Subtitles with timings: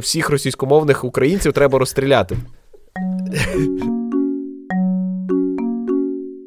[0.00, 2.36] Всіх російськомовних українців треба розстріляти.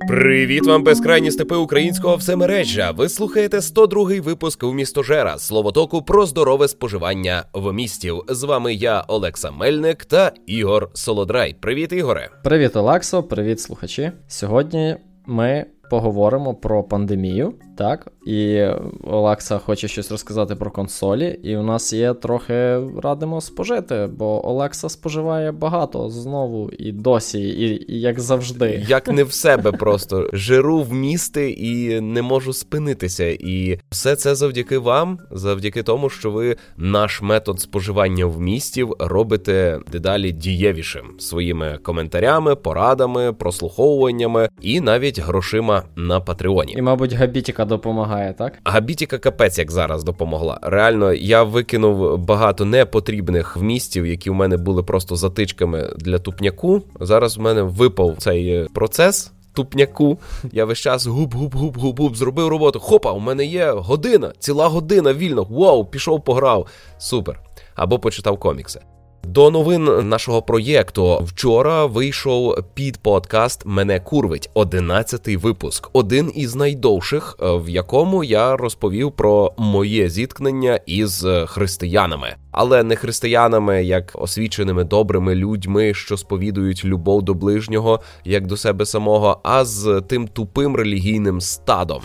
[0.08, 2.92] Привіт вам, безкрайні степи українського всемережжя.
[2.92, 8.22] Ви слухаєте 102-й випуск у містожера словотоку про здорове споживання в містів.
[8.30, 11.56] З вами я, Олекса Мельник та Ігор Солодрай.
[11.60, 12.30] Привіт, Ігоре.
[12.44, 14.12] Привіт, Олексо, привіт, слухачі.
[14.28, 14.96] Сьогодні
[15.26, 18.08] ми поговоримо про пандемію, так?
[18.26, 18.66] І
[19.04, 24.90] Олекса хоче щось розказати про консолі, і у нас є трохи радимо спожити, бо Олекса
[24.90, 28.86] споживає багато знову і досі, і, і як завжди.
[28.88, 33.26] Як не в себе просто жиру в місти і не можу спинитися.
[33.26, 39.80] І все це завдяки вам, завдяки тому, що ви наш метод споживання в містів робите
[39.92, 46.74] дедалі дієвішим своїми коментарями, порадами, прослуховуваннями і навіть грошима на Патреоні.
[46.78, 48.54] І, мабуть, Габітіка допомагає, так?
[48.66, 50.60] Габітіка капець як зараз допомогла.
[50.62, 56.82] Реально, я викинув багато непотрібних вмістів, які в мене були просто затичками для тупняку.
[57.00, 59.32] Зараз в мене випав цей е, процес.
[59.54, 60.18] Тупняку,
[60.52, 62.80] я весь час губ-губ-губ-губ-губ, зробив роботу.
[62.80, 65.48] Хопа, у мене є година, ціла година вільно.
[65.50, 66.68] Вау, пішов, пограв.
[66.98, 67.40] Супер.
[67.76, 68.80] Або почитав комікси.
[69.28, 71.24] До новин нашого проєкту.
[71.24, 78.58] Вчора вийшов під подкаст Мене курвить, одинадцятий випуск, один із найдовших, е, в якому я
[78.58, 86.86] розповів про моє зіткнення із християнами, але не християнами, як освіченими добрими людьми, що сповідують
[86.86, 92.02] любов до ближнього як до себе самого, а з тим тупим релігійним стадом.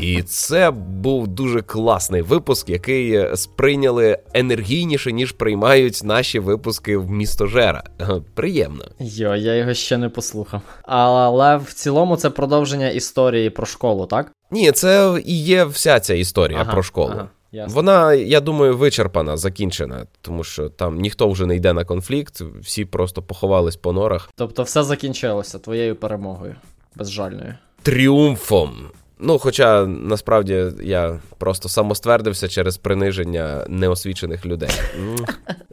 [0.00, 7.84] І це був дуже класний випуск, який сприйняли енергійніше ніж приймають наші випуски в містожера.
[8.34, 8.84] Приємно.
[8.98, 10.60] Йо, я його ще не послухав.
[10.82, 14.32] Але в цілому це продовження історії про школу, так?
[14.50, 17.12] Ні, це і є вся ця історія ага, про школу.
[17.12, 17.28] Ага.
[17.56, 17.74] Ясно.
[17.74, 22.84] Вона, я думаю, вичерпана, закінчена, тому що там ніхто вже не йде на конфлікт, всі
[22.84, 24.30] просто поховались по норах.
[24.34, 26.56] Тобто, все закінчилося твоєю перемогою,
[26.94, 27.54] безжальною.
[27.82, 28.70] Тріумфом.
[29.18, 34.70] Ну, хоча насправді я просто самоствердився через приниження неосвічених людей.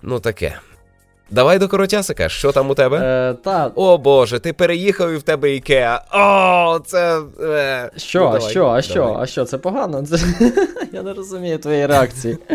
[0.01, 0.59] Ну, таке.
[1.29, 2.97] Давай до коротясика, що там у тебе?
[2.97, 3.71] Е, та...
[3.75, 6.01] О Боже, ти переїхав і в тебе ікеа.
[6.13, 7.21] О, це.
[7.41, 7.89] Е.
[7.97, 10.05] Що, ну, давай, що, а що, а що, це погано?
[10.05, 10.17] Це...
[10.91, 12.37] Я не розумію твоєї реакції.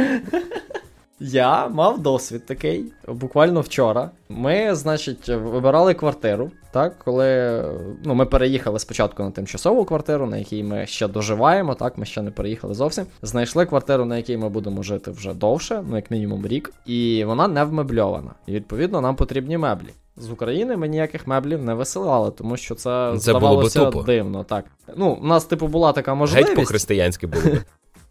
[1.21, 4.11] Я мав досвід такий, буквально вчора.
[4.29, 7.63] Ми, значить, вибирали квартиру, так, коли
[8.05, 12.23] ну, ми переїхали спочатку на тимчасову квартиру, на якій ми ще доживаємо, так, ми ще
[12.23, 13.07] не переїхали зовсім.
[13.23, 17.49] Знайшли квартиру, на якій ми будемо жити вже довше, ну як мінімум рік, і вона
[17.49, 18.31] не вмебльована.
[18.47, 19.89] І відповідно нам потрібні меблі.
[20.17, 24.45] З України ми ніяких меблів не висилали, тому що це, це здавалося було дивно.
[24.45, 24.65] Так.
[24.97, 26.49] Ну, у нас, типу, була така можливість.
[26.49, 27.57] Геть по-християнськи було.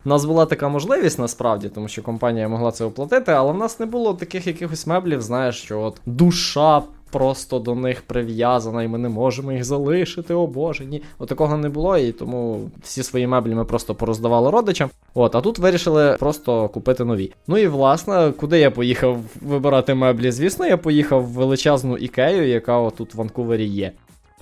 [0.07, 3.79] У нас була така можливість насправді, тому що компанія могла це оплатити, але в нас
[3.79, 6.81] не було таких якихось меблів, знаєш, що от душа
[7.11, 11.01] просто до них прив'язана, і ми не можемо їх залишити, о боже, ні.
[11.19, 14.89] От не було, і тому всі свої меблі ми просто пороздавали родичам.
[15.13, 17.33] От, а тут вирішили просто купити нові.
[17.47, 20.31] Ну і власне, куди я поїхав вибирати меблі?
[20.31, 23.91] Звісно, я поїхав в величезну ікею, яка отут в Ванкувері є.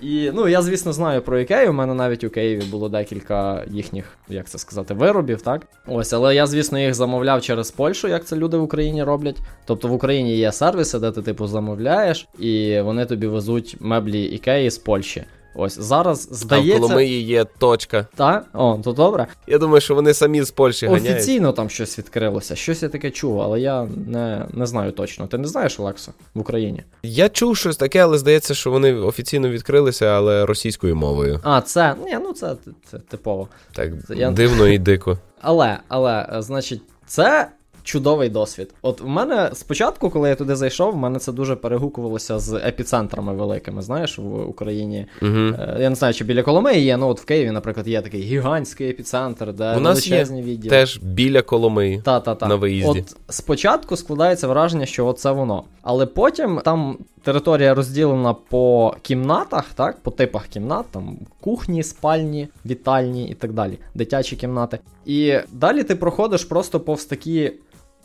[0.02, 1.70] І ну я, звісно, знаю про Ікею.
[1.70, 5.68] У мене навіть у Києві було декілька їхніх, як це сказати, виробів, так?
[5.88, 9.38] Ось, але я, звісно, їх замовляв через Польщу, як це люди в Україні роблять.
[9.66, 14.70] Тобто в Україні є сервіси, де ти типу замовляєш, і вони тобі везуть меблі Ікеї
[14.70, 15.24] з Польщі.
[15.56, 16.78] Ось зараз здається.
[16.78, 18.08] В Коломиї є точка.
[18.16, 18.46] Так?
[18.54, 19.28] О, то добре.
[19.48, 21.10] Я думаю, що вони самі з Польщі ганяють.
[21.10, 22.56] Офіційно там щось відкрилося.
[22.56, 25.28] Щось я таке чув, але я не не знаю точно.
[25.28, 26.84] Ти не знаєш, Олексо, в Україні?
[27.04, 31.40] Я чув щось таке, але здається, що вони офіційно відкрилися, але російською мовою.
[31.44, 31.96] А, це.
[32.06, 32.56] Ні, ну це,
[32.92, 33.48] це типово.
[33.72, 34.32] Так, я...
[34.32, 35.18] дивно і дико.
[35.42, 37.48] Але, але, значить, це
[37.85, 38.73] чудовий досвід.
[38.81, 43.34] От в мене спочатку, коли я туди зайшов, в мене це дуже перегукувалося з епіцентрами
[43.34, 43.81] великими.
[43.81, 45.06] Знаєш, в Україні.
[45.22, 45.53] Угу.
[45.79, 46.97] Я не знаю, чи біля Коломиї є.
[46.97, 50.69] Ну от в Києві, наприклад, є такий гігантський епіцентр, де У нас є відділи.
[50.69, 52.01] теж біля Коломиї.
[52.06, 52.47] Та-та-та.
[52.47, 53.00] На виїзді.
[53.07, 55.63] От спочатку складається враження, що це воно.
[55.81, 63.29] Але потім там територія розділена по кімнатах, так, по типах кімнат, там кухні, спальні, вітальні
[63.29, 64.79] і так далі, дитячі кімнати.
[65.05, 67.52] І далі ти проходиш просто повз такі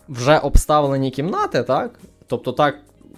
[0.08, 2.00] вже обставлені кімнати, так?
[2.26, 2.74] Тобто так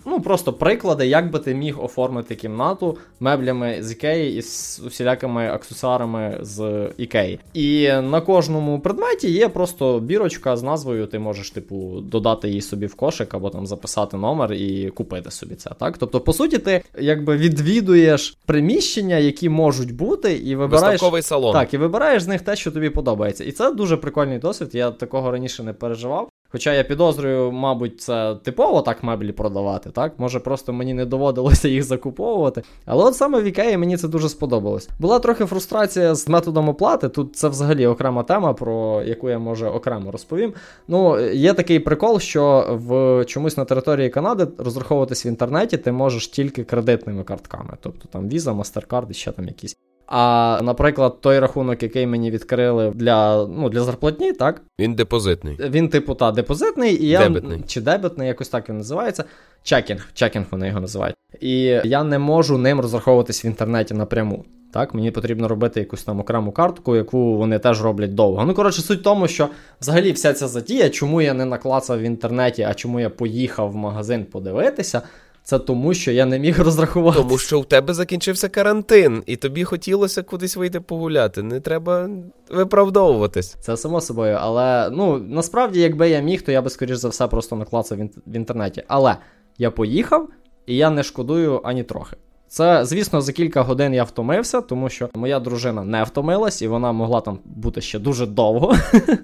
[0.07, 5.49] Ну, просто приклади, як би ти міг оформити кімнату меблями з Ікеї і з усілякими
[5.49, 7.41] аксесуарами з Ікеї.
[7.55, 12.87] І на кожному предметі є просто бірочка з назвою, ти можеш, типу, додати її собі
[12.87, 15.71] в кошик або там записати номер і купити собі це.
[15.79, 15.99] так?
[15.99, 21.53] Тобто, по суті, ти якби відвідуєш приміщення, які можуть бути, і вибираєш салон.
[21.53, 23.45] Так, і вибираєш з них те, що тобі подобається.
[23.45, 24.71] І це дуже прикольний досвід.
[24.73, 26.29] Я такого раніше не переживав.
[26.53, 30.13] Хоча я підозрюю, мабуть, це типово так меблі продавати, так?
[30.19, 32.63] Може, просто мені не доводилося їх закуповувати.
[32.85, 34.89] Але от саме в Ікеї мені це дуже сподобалось.
[34.99, 37.09] Була трохи фрустрація з методом оплати.
[37.09, 40.55] Тут це взагалі окрема тема, про яку я може окремо розповім.
[40.89, 46.29] Ну, є такий прикол, що в чомусь на території Канади розраховуватись в інтернеті ти можеш
[46.29, 49.77] тільки кредитними картками, тобто там Visa, MasterCard і ще там якісь.
[50.15, 54.63] А, наприклад, той рахунок, який мені відкрили для ну, для зарплатні, так?
[54.81, 55.57] Він депозитний.
[55.61, 57.61] Він, типу, та, депозитний, і я дебетний.
[57.67, 59.25] чи дебетний, якось так він називається.
[59.63, 61.17] Checking, checking вони його називають.
[61.41, 64.45] І я не можу ним розраховуватись в інтернеті напряму.
[64.73, 68.45] Так, мені потрібно робити якусь там окрему картку, яку вони теж роблять довго.
[68.45, 69.49] Ну, коротше, суть в тому, що
[69.81, 73.77] взагалі вся ця затія, чому я не наклацав в інтернеті, а чому я поїхав в
[73.77, 75.03] магазин подивитися.
[75.45, 77.19] Це тому, що я не міг розрахувати.
[77.19, 81.43] Тому що у тебе закінчився карантин, і тобі хотілося кудись вийти погуляти.
[81.43, 82.09] Не треба
[82.51, 83.57] виправдовуватись.
[83.61, 87.27] Це само собою, але ну насправді, якби я міг, то я би скоріш за все
[87.27, 88.83] просто наклацав в інтернеті.
[88.89, 89.17] Але
[89.59, 90.29] я поїхав,
[90.67, 92.17] і я не шкодую ані трохи.
[92.53, 96.93] Це, звісно, за кілька годин я втомився, тому що моя дружина не втомилась, і вона
[96.93, 98.75] могла там бути ще дуже довго.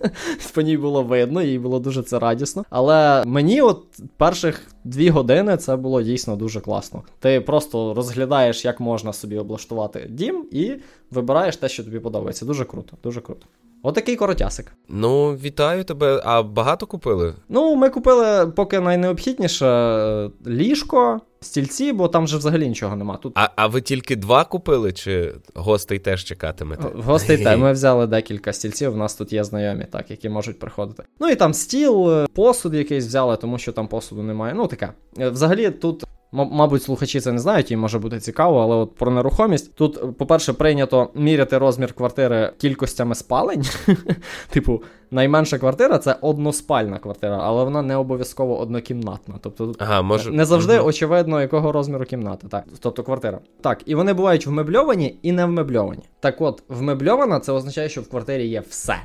[0.55, 2.65] По ній було видно, їй було дуже це радісно.
[2.71, 3.85] Але мені, от
[4.17, 7.03] перших дві години, це було дійсно дуже класно.
[7.19, 10.73] Ти просто розглядаєш, як можна собі облаштувати дім, і
[11.11, 12.47] вибираєш те, що тобі подобається.
[12.47, 13.47] Дуже круто, дуже круто.
[13.83, 14.73] Отакий коротясик.
[14.89, 16.23] Ну, вітаю тебе.
[16.25, 17.35] А багато купили?
[17.49, 23.17] Ну, ми купили поки найнеобхідніше е, ліжко, стільці, бо там же взагалі нічого нема.
[23.17, 26.89] Тут А а ви тільки два купили, чи гостей теж чекатимете?
[26.95, 27.59] Гостей теж.
[27.59, 28.93] Ми взяли декілька стільців.
[28.93, 31.03] У нас тут є знайомі, так, які можуть приходити.
[31.21, 34.55] Ну і там стіл, е, посуд якийсь взяли, тому що там посуду немає.
[34.55, 34.93] Ну таке.
[35.19, 39.11] Е, взагалі, тут Мабуть, слухачі це не знають, їм може бути цікаво, але от про
[39.11, 39.75] нерухомість.
[39.75, 43.65] Тут, по-перше, прийнято міряти розмір квартири кількостями спалень.
[44.51, 49.35] Типу, найменша квартира це односпальна квартира, але вона не обов'язково однокімнатна.
[49.41, 50.31] Тобто ага, може...
[50.31, 52.49] не завжди очевидно, якого розміру кімната.
[52.49, 53.41] Так, тобто квартира.
[53.61, 56.03] Так, і вони бувають вмебльовані і не вмебльовані.
[56.21, 58.97] Так от, вмебльована це означає, що в квартирі є все.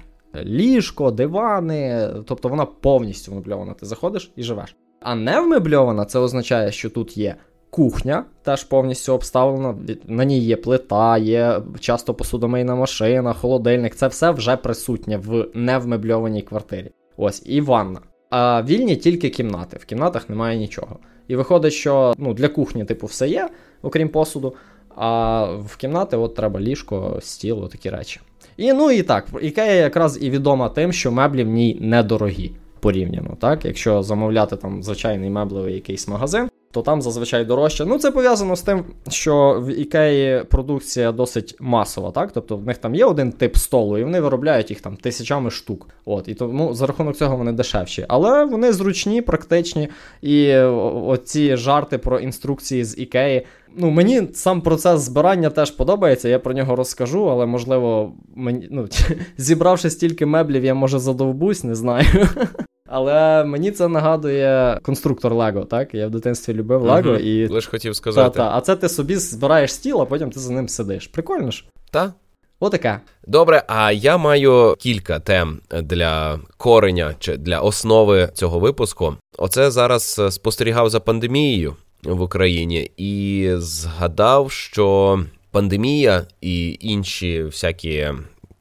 [0.43, 3.73] Ліжко, дивани, тобто вона повністю вмебльована.
[3.73, 4.75] Ти заходиш і живеш.
[5.03, 7.35] А не вмебльована це означає, що тут є
[7.69, 9.75] кухня, теж повністю обставлена.
[10.07, 13.95] На ній є плита, є часто посудомийна машина, холодильник.
[13.95, 16.91] Це все вже присутнє в невмебльованій квартирі.
[17.17, 17.99] Ось, і ванна.
[18.29, 19.77] А вільні тільки кімнати.
[19.77, 20.99] В кімнатах немає нічого.
[21.27, 23.49] І виходить, що ну, для кухні, типу, все є,
[23.81, 24.55] окрім посуду.
[24.95, 28.19] А в кімнати от треба ліжко, стіл, такі речі.
[28.57, 32.51] І ну і так, Ікея якраз і відома тим, що меблі в ній недорогі
[32.83, 33.37] порівняно.
[33.39, 37.85] Так, Якщо замовляти там звичайний меблевий якийсь магазин, то там зазвичай дорожче.
[37.85, 42.31] Ну, це пов'язано з тим, що в Ікеї продукція досить масова, так?
[42.31, 45.89] Тобто в них там є один тип столу, і вони виробляють їх там тисячами штук.
[46.05, 48.05] От, І тому за рахунок цього вони дешевші.
[48.07, 49.89] Але вони зручні, практичні.
[50.21, 53.45] І оці жарти про інструкції з Ікеї.
[53.77, 58.87] Ну, мені сам процес збирання теж подобається, я про нього розкажу, але можливо, мені ну,
[59.37, 62.05] зібравши стільки меблів, я може задовбусь, не знаю.
[62.95, 65.93] Але мені це нагадує конструктор Лего, так?
[65.93, 67.47] Я в дитинстві любив Лего угу, і.
[67.47, 68.37] Лиш хотів сказати.
[68.37, 68.57] Та, та.
[68.57, 71.07] А це ти собі збираєш стіл, а потім ти за ним сидиш.
[71.07, 71.65] Прикольно ж?
[71.91, 72.11] Так.
[72.59, 72.99] Отаке.
[73.27, 79.15] Добре, а я маю кілька тем для кореня чи для основи цього випуску.
[79.37, 85.19] Оце зараз спостерігав за пандемією в Україні і згадав, що
[85.51, 88.09] пандемія і інші всякі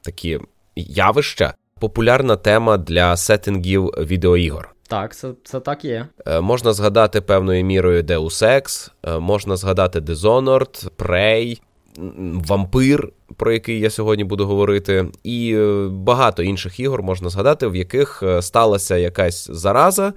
[0.01, 0.39] такі
[0.75, 4.75] явища популярна тема для сеттингів відеоігор.
[4.87, 6.07] Так, це це так є.
[6.25, 11.61] Е, можна згадати певною мірою Deus Ex, е, можна згадати Dishonored, Prey,
[12.47, 17.75] Вампир, про який я сьогодні буду говорити, і е, багато інших ігор можна згадати, в
[17.75, 20.13] яких сталася якась зараза.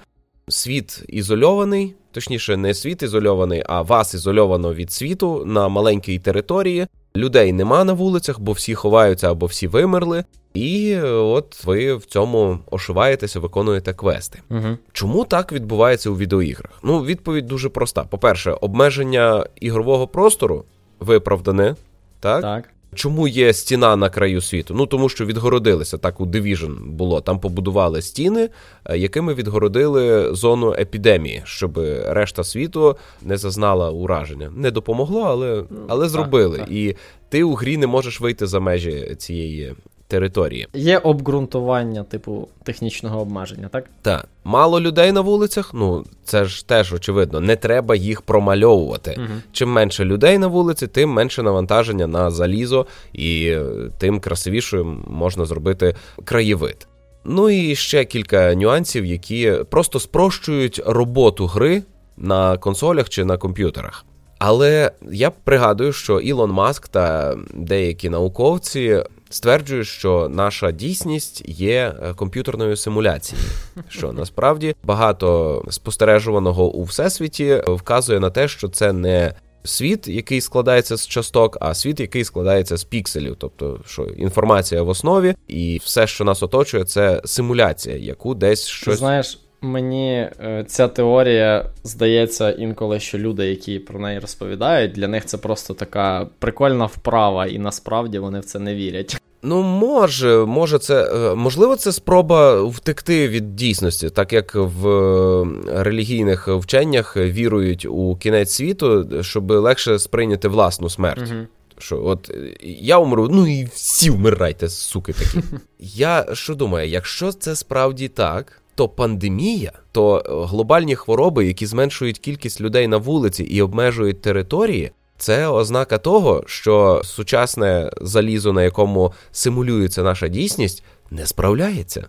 [0.49, 6.87] Світ ізольований, точніше, не світ ізольований, а вас ізольовано від світу на маленькій території.
[7.17, 10.25] Людей нема на вулицях, бо всі ховаються або всі вимерли.
[10.55, 14.43] І от ви в цьому ошиваєтеся, виконуєте квести.
[14.51, 14.79] Угу.
[14.93, 16.71] Чому так відбувається у відеоіграх?
[16.83, 18.05] Ну, відповідь дуже проста.
[18.05, 20.65] По-перше, обмеження ігрового простору
[21.01, 21.77] виправдане.
[22.21, 22.43] Так?
[22.43, 22.69] Так.
[22.97, 24.75] Чому є стіна на краю світу?
[24.75, 27.21] Ну тому що відгородилися так у Division було.
[27.21, 28.49] Там побудували стіни,
[28.85, 34.53] е, якими відгородили зону епідемії, щоб решта світу не зазнала ураження.
[34.57, 36.59] Не допомогло, але ну, але зробили.
[36.59, 36.77] Так, так.
[36.77, 36.97] І
[37.29, 39.75] ти у грі не можеш вийти за межі цієї
[40.09, 40.69] території.
[40.75, 43.85] Є обґрунтування, типу, технічного обмеження, так?
[44.03, 44.29] Так.
[44.45, 49.15] Мало людей на вулицях, ну це ж теж очевидно, не треба їх промальовувати.
[49.19, 49.35] Угу.
[49.53, 53.57] Чим менше людей на вулиці, тим менше навантаження на залізо, і
[53.99, 55.95] тим красивішою можна зробити
[56.25, 56.89] краєвид.
[57.25, 61.83] Ну і ще кілька нюансів, які просто спрощують роботу гри
[62.17, 64.05] на консолях чи на комп'ютерах.
[64.39, 72.15] Але я пригадую, що Ілон Маск та деякі науковці стверджують, що наша дійсність є е,
[72.15, 73.49] комп'ютерною симуляцією.
[73.89, 80.97] Що насправді багато спостережуваного у всесвіті вказує на те, що це не світ, який складається
[80.97, 86.07] з часток, а світ, який складається з пікселів, тобто що інформація в основі, і все,
[86.07, 89.39] що нас оточує, це симуляція, яку десь щось знаєш.
[89.67, 95.39] Мені е, ця теорія здається інколи, що люди, які про неї розповідають, для них це
[95.39, 99.21] просто така прикольна вправа, і насправді вони в це не вірять.
[99.43, 105.47] Ну, може, може, це е, можливо, це спроба втекти від дійсності, так як в е,
[105.83, 111.31] релігійних вченнях вірують у кінець світу, щоб легше сприйняти власну смерть.
[111.33, 111.47] Угу.
[111.79, 112.31] Що от
[112.63, 115.47] я умру, ну і всі вмирайте, суки такі.
[115.79, 122.61] Я що думаю, якщо це справді так, то пандемія, то глобальні хвороби, які зменшують кількість
[122.61, 130.03] людей на вулиці і обмежують території, це ознака того, що сучасне залізо, на якому симулюється
[130.03, 132.07] наша дійсність, не справляється.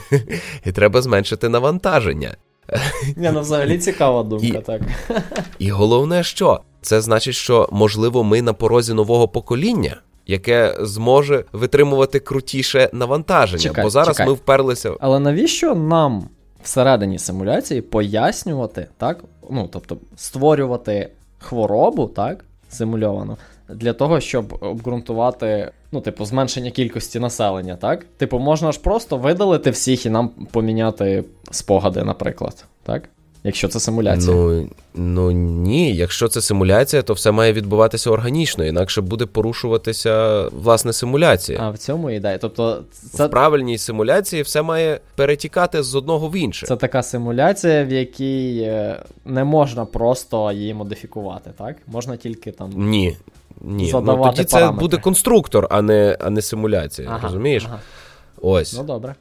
[0.64, 2.36] І треба зменшити навантаження.
[3.16, 4.82] Ні, ну взагалі цікава думка, і, так.
[5.58, 12.18] І головне, що це значить, що можливо ми на порозі нового покоління, яке зможе витримувати
[12.20, 13.62] крутіше навантаження.
[13.62, 14.26] Чекай, Бо зараз чекай.
[14.26, 14.92] ми вперлися.
[15.00, 16.28] Але навіщо нам
[16.62, 19.24] всередині симуляції пояснювати, так?
[19.50, 23.36] Ну, тобто, створювати хворобу, так, симульовано,
[23.68, 28.06] для того, щоб обґрунтувати, ну, типу, зменшення кількості населення, так?
[28.16, 33.08] Типу, можна ж просто видалити всіх і нам поміняти спогади, наприклад, так?
[33.46, 34.36] Якщо це симуляція.
[34.36, 40.92] Ну ну ні, якщо це симуляція, то все має відбуватися органічно, інакше буде порушуватися власне
[40.92, 41.58] симуляція.
[41.62, 42.38] А в цьому ідея.
[42.38, 43.26] Тобто, це...
[43.26, 46.66] в правильній симуляції все має перетікати з одного в інше.
[46.66, 51.76] Це така симуляція, в якій е, не можна просто її модифікувати, так?
[51.86, 52.72] Можна тільки там.
[52.76, 53.16] Ні.
[53.60, 57.08] Ні, ну тоді це буде конструктор, а не а не симуляція.
[57.10, 57.64] Ага, розумієш?
[57.66, 57.80] Ага.
[58.42, 58.74] Ось.
[58.78, 59.14] Ну добре.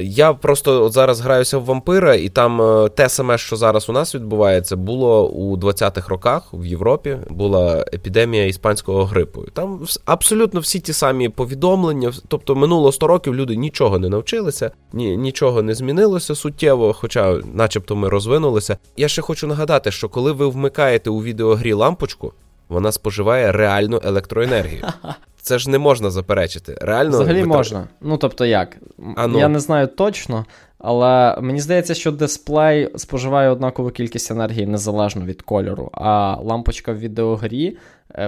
[0.00, 3.92] Я просто от зараз граюся в вампира, і там е, те саме, що зараз у
[3.92, 7.16] нас відбувається, було у 20-х роках в Європі.
[7.30, 9.44] Була епідемія іспанського грипу.
[9.52, 12.12] Там абсолютно всі ті самі повідомлення.
[12.28, 17.96] Тобто, минуло 100 років люди нічого не навчилися, ні, нічого не змінилося суттєво, хоча, начебто,
[17.96, 18.78] ми розвинулися.
[18.96, 22.32] Я ще хочу нагадати, що коли ви вмикаєте у відеогрі лампочку,
[22.68, 24.82] вона споживає реальну електроенергію.
[25.44, 26.78] Це ж не можна заперечити.
[26.80, 27.48] Реально Взагалі витр...
[27.48, 27.88] можна.
[28.00, 28.76] Ну тобто як?
[29.16, 29.38] А ну.
[29.38, 30.46] Я не знаю точно,
[30.78, 36.98] але мені здається, що дисплей споживає однакову кількість енергії незалежно від кольору, а лампочка в
[36.98, 37.76] відеогрі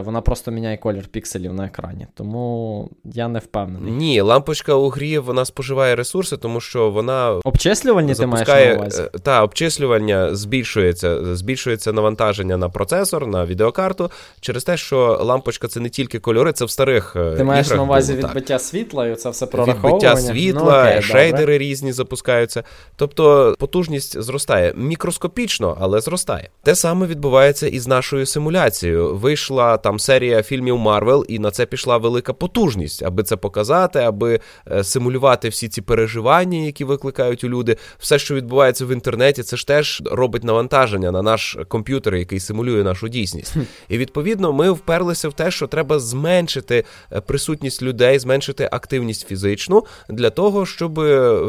[0.04, 2.06] вона просто міняє колір пікселів на екрані.
[2.14, 3.92] Тому я не впевнений.
[3.92, 7.30] Ні, лампочка у грі вона споживає ресурси, тому що вона.
[7.45, 9.11] Обчислювальні запускає, ти маєш на увазі?
[9.14, 15.80] Е, та, обчислювання збільшується, збільшується навантаження на процесор, на відеокарту через те, що лампочка це
[15.80, 17.16] не тільки кольори, це в старих.
[17.16, 18.62] Е, ти маєш на увазі було, відбиття так.
[18.62, 19.97] світла, і це все прораховування?
[19.97, 21.59] Відбиття світла, ну, окей, шейдери добре.
[21.59, 22.62] різні запускаються.
[22.97, 24.73] Тобто потужність зростає.
[24.76, 26.50] Мікроскопічно, але зростає.
[26.62, 29.16] Те саме відбувається і з нашою симуляцією.
[29.16, 34.40] Вийшла там серія фільмів Марвел, і на це пішла велика потужність, аби це показати, аби
[34.70, 37.76] е, симулювати всі ці переживання, які викликають у люди.
[37.99, 42.85] Все, що відбувається в інтернеті, це ж теж робить навантаження на наш комп'ютер, який симулює
[42.85, 43.54] нашу дійсність.
[43.88, 49.85] І відповідно ми вперлися в те, що треба зменшити е, присутність людей, зменшити активність фізичну
[50.08, 51.00] для того, щоб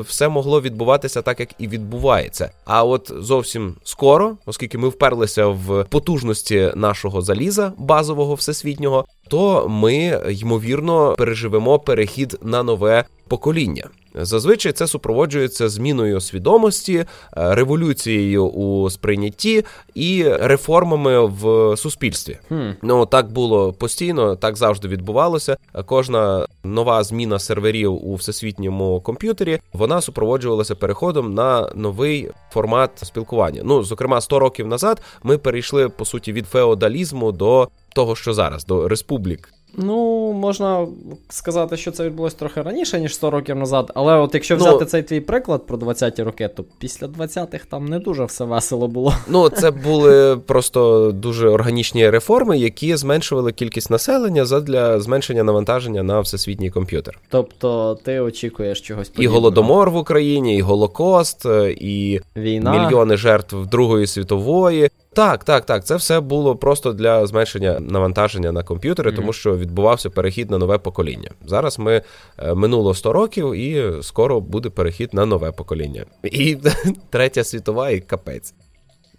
[0.01, 2.51] все могло відбуватися так, як і відбувається.
[2.65, 9.69] А от зовсім скоро, оскільки ми вперлися в потужності нашого заліза базового базового всесвітнього, то
[9.69, 13.89] ми ймовірно переживемо перехід на нове покоління.
[14.15, 22.37] Зазвичай це супроводжується зміною свідомості, е, революцією у сприйнятті і реформами в суспільстві.
[22.51, 22.73] Hmm.
[22.81, 25.57] Ну так було постійно, так завжди відбувалося.
[25.85, 33.61] Кожна нова зміна серверів у всесвітньому комп'ютері вона супроводжувалася переходом на новий формат спілкування.
[33.65, 38.65] Ну, зокрема, 100 років назад ми перейшли по суті від феодалізму до того, що зараз,
[38.65, 39.53] до республік.
[39.79, 40.87] Ну, можна
[41.29, 43.91] сказати, що це відбулося трохи раніше, ніж 100 років назад.
[43.95, 47.65] Але от якщо ну, взяти ну, цей твій приклад про 20-ті роки, то після 20-х
[47.69, 49.13] там не дуже все весело було.
[49.27, 56.19] Ну, це були просто дуже органічні реформи, які зменшували кількість населення задля зменшення навантаження на
[56.19, 57.19] всесвітній комп'ютер.
[57.29, 59.37] Тобто ти очікуєш чогось подібного?
[59.37, 62.71] І голодомор в Україні, і Голокост, і Війна.
[62.71, 64.89] мільйони жертв Другої світової.
[65.17, 65.86] Так, так, так.
[65.86, 69.15] Це все було просто для зменшення навантаження на комп'ютери, mm-hmm.
[69.15, 71.31] тому що відбувався перехід на нове покоління.
[71.45, 72.01] Зараз ми
[72.38, 76.05] е, минуло 100 років, і скоро буде перехід на нове покоління.
[76.24, 76.57] І
[77.09, 78.53] третя світова і капець.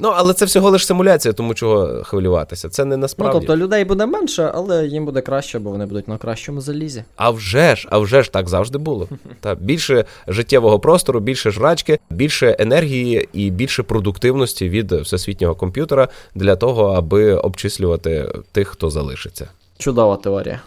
[0.01, 2.69] Ну, але це всього лише симуляція, тому чого хвилюватися.
[2.69, 3.35] Це не насправді.
[3.35, 7.05] Ну, тобто людей буде менше, але їм буде краще, бо вони будуть на кращому залізі.
[7.17, 9.09] А вже ж, а вже ж так завжди було.
[9.41, 16.57] Та більше життєвого простору, більше жрачки, більше енергії і більше продуктивності від всесвітнього комп'ютера для
[16.57, 19.49] того, аби обчислювати тих, хто залишиться.
[19.79, 20.61] Чудова теорія.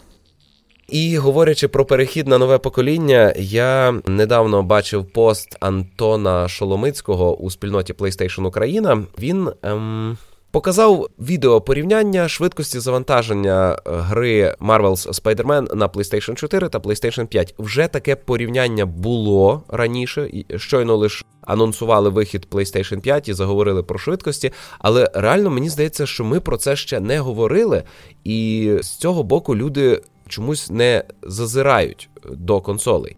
[0.87, 7.93] І говорячи про перехід на нове покоління, я недавно бачив пост Антона Шоломицького у спільноті
[7.93, 9.03] PlayStation Україна.
[9.19, 10.17] Він ем,
[10.51, 17.55] показав відео порівняння швидкості завантаження гри Marvel's Spider-Man на PlayStation 4 та PlayStation 5.
[17.59, 24.51] Вже таке порівняння було раніше, щойно лише анонсували вихід PlayStation 5 і заговорили про швидкості.
[24.79, 27.83] Але реально мені здається, що ми про це ще не говорили,
[28.23, 33.17] і з цього боку люди чомусь не зазирають до консолей.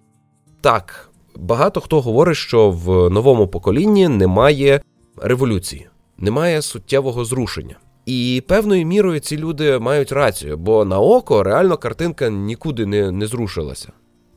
[0.62, 4.82] Так, багато хто говорить, що в новому поколінні немає
[5.18, 7.76] революції, немає суттєвого зрушення.
[8.06, 13.28] І певною мірою ці люди мають рацію, бо на око реально картинка нікуди не, не
[13.28, 13.92] зрушилася.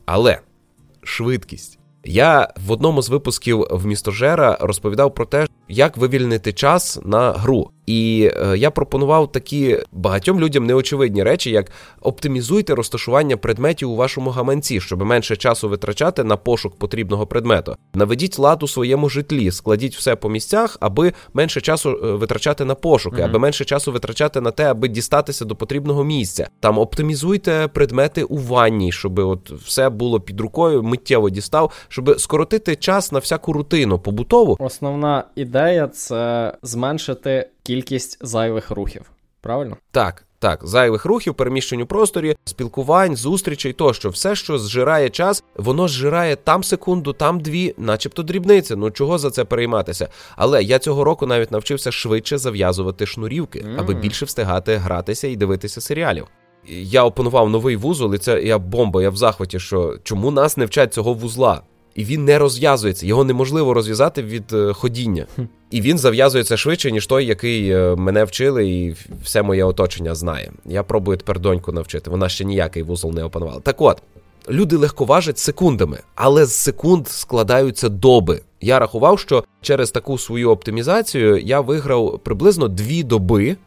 [0.05, 0.39] Але
[1.03, 1.79] швидкість.
[2.03, 7.69] Я в одному з випусків в містожера розповідав про те, як вивільнити час на гру.
[7.87, 14.29] І е, я пропонував такі багатьом людям неочевидні речі, як оптимізуйте розташування предметів у вашому
[14.29, 17.75] гаманці, щоб менше часу витрачати на пошук потрібного предмету.
[17.93, 22.75] Наведіть лад у своєму житлі, складіть все по місцях, аби менше часу е, витрачати на
[22.75, 23.25] пошуки, mm-hmm.
[23.25, 26.49] аби менше часу витрачати на те, аби дістатися до потрібного місця.
[26.59, 32.75] Там оптимізуйте предмети у ванні, щоб от все було під рукою, миттєво дістав, щоб скоротити
[32.75, 34.57] час на всяку рутину побутову.
[34.59, 39.11] Основна ідея це зменшити кількість зайвих рухів.
[39.41, 39.77] Правильно?
[39.91, 40.23] Так.
[40.39, 46.35] Так, зайвих рухів, переміщень у просторі, спілкувань, зустрічей тощо, все, що зжирає час, воно зжирає
[46.35, 48.75] там секунду, там дві, начебто дрібниці.
[48.75, 50.09] Ну чого за це перейматися?
[50.35, 55.81] Але я цього року навіть навчився швидше зав'язувати шнурівки, аби більше встигати гратися і дивитися
[55.81, 56.27] серіалів.
[56.67, 59.01] Я опанував новий вузол, і це я бомба.
[59.01, 61.61] Я в захваті, що чому нас не вчать цього вузла?
[61.97, 63.05] І він не розв'язується.
[63.05, 65.25] Його неможливо розв'язати від е, ходіння.
[65.71, 70.51] І він зав'язується швидше, ніж той, який е, мене вчили, і все моє оточення знає.
[70.65, 72.09] Я пробую тепер доньку навчити.
[72.09, 73.59] Вона ще ніякий вузол не опанувала.
[73.59, 74.01] Так от.
[74.49, 78.41] Люди легковажать секундами, але з секунд складаються доби.
[78.61, 83.57] Я рахував, що через таку свою оптимізацію я виграв приблизно дві доби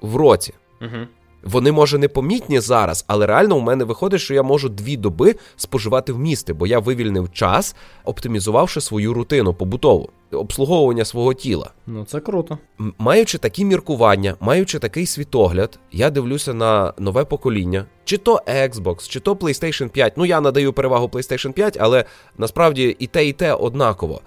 [0.00, 0.54] в році.
[0.80, 1.06] Угу.
[1.44, 6.12] Вони, може, непомітні зараз, але реально у мене виходить, що я можу дві доби споживати
[6.12, 11.70] в місті, бо я вивільнив час, оптимізувавши свою рутину побутову, обслуговування свого тіла.
[11.86, 12.58] Ну це круто.
[12.98, 19.20] Маючи такі міркування, маючи такий світогляд, я дивлюся на нове покоління, чи то Xbox, чи
[19.20, 20.12] то PlayStation 5.
[20.16, 22.04] Ну я надаю перевагу PlayStation 5, але
[22.38, 24.20] насправді і те, і те однаково.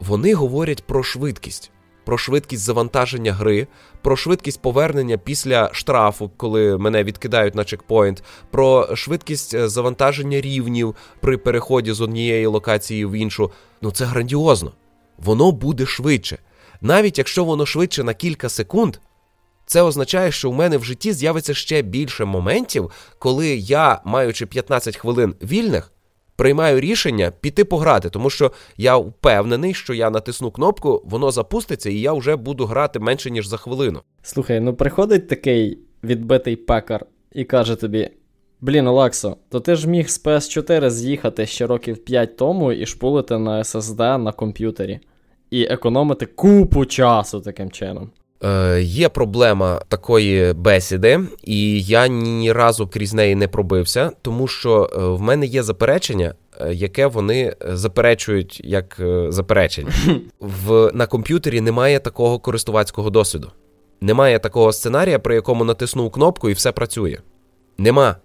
[0.00, 1.70] Вони говорять про швидкість
[2.06, 3.66] про швидкість завантаження гри,
[4.02, 10.94] про швидкість повернення після штрафу, коли мене відкидають на чекпоінт, про швидкість е, завантаження рівнів
[11.20, 13.50] при переході з однієї локації в іншу.
[13.82, 14.72] Ну це грандіозно.
[15.18, 16.38] Воно буде швидше.
[16.80, 18.96] Навіть якщо воно швидше на кілька секунд.
[19.66, 24.96] Це означає, що у мене в житті з'явиться ще більше моментів, коли я, маючи 15
[24.96, 25.92] хвилин вільних,
[26.36, 32.00] приймаю рішення піти пограти, тому що я впевнений, що я натисну кнопку, воно запуститься, і
[32.00, 34.00] я вже буду грати менше ніж за хвилину.
[34.22, 38.10] Слухай, ну приходить такий відбитий пекар і каже тобі:
[38.60, 43.38] Блін, Олексо, то ти ж міг з PS4 з'їхати ще років 5 тому і шпулити
[43.38, 45.00] на SSD на комп'ютері,
[45.50, 48.10] і економити купу часу таким чином.
[48.44, 54.90] Е, Є проблема такої бесіди, і я ні разу крізь неї не пробився, тому що
[54.92, 59.92] е, в мене є заперечення, е, яке вони заперечують як е, заперечення.
[60.40, 63.50] В, На комп'ютері немає такого користувацького досвіду.
[64.00, 67.18] Немає такого сценарія, при якому натиснув кнопку і все працює.
[67.78, 68.16] Нема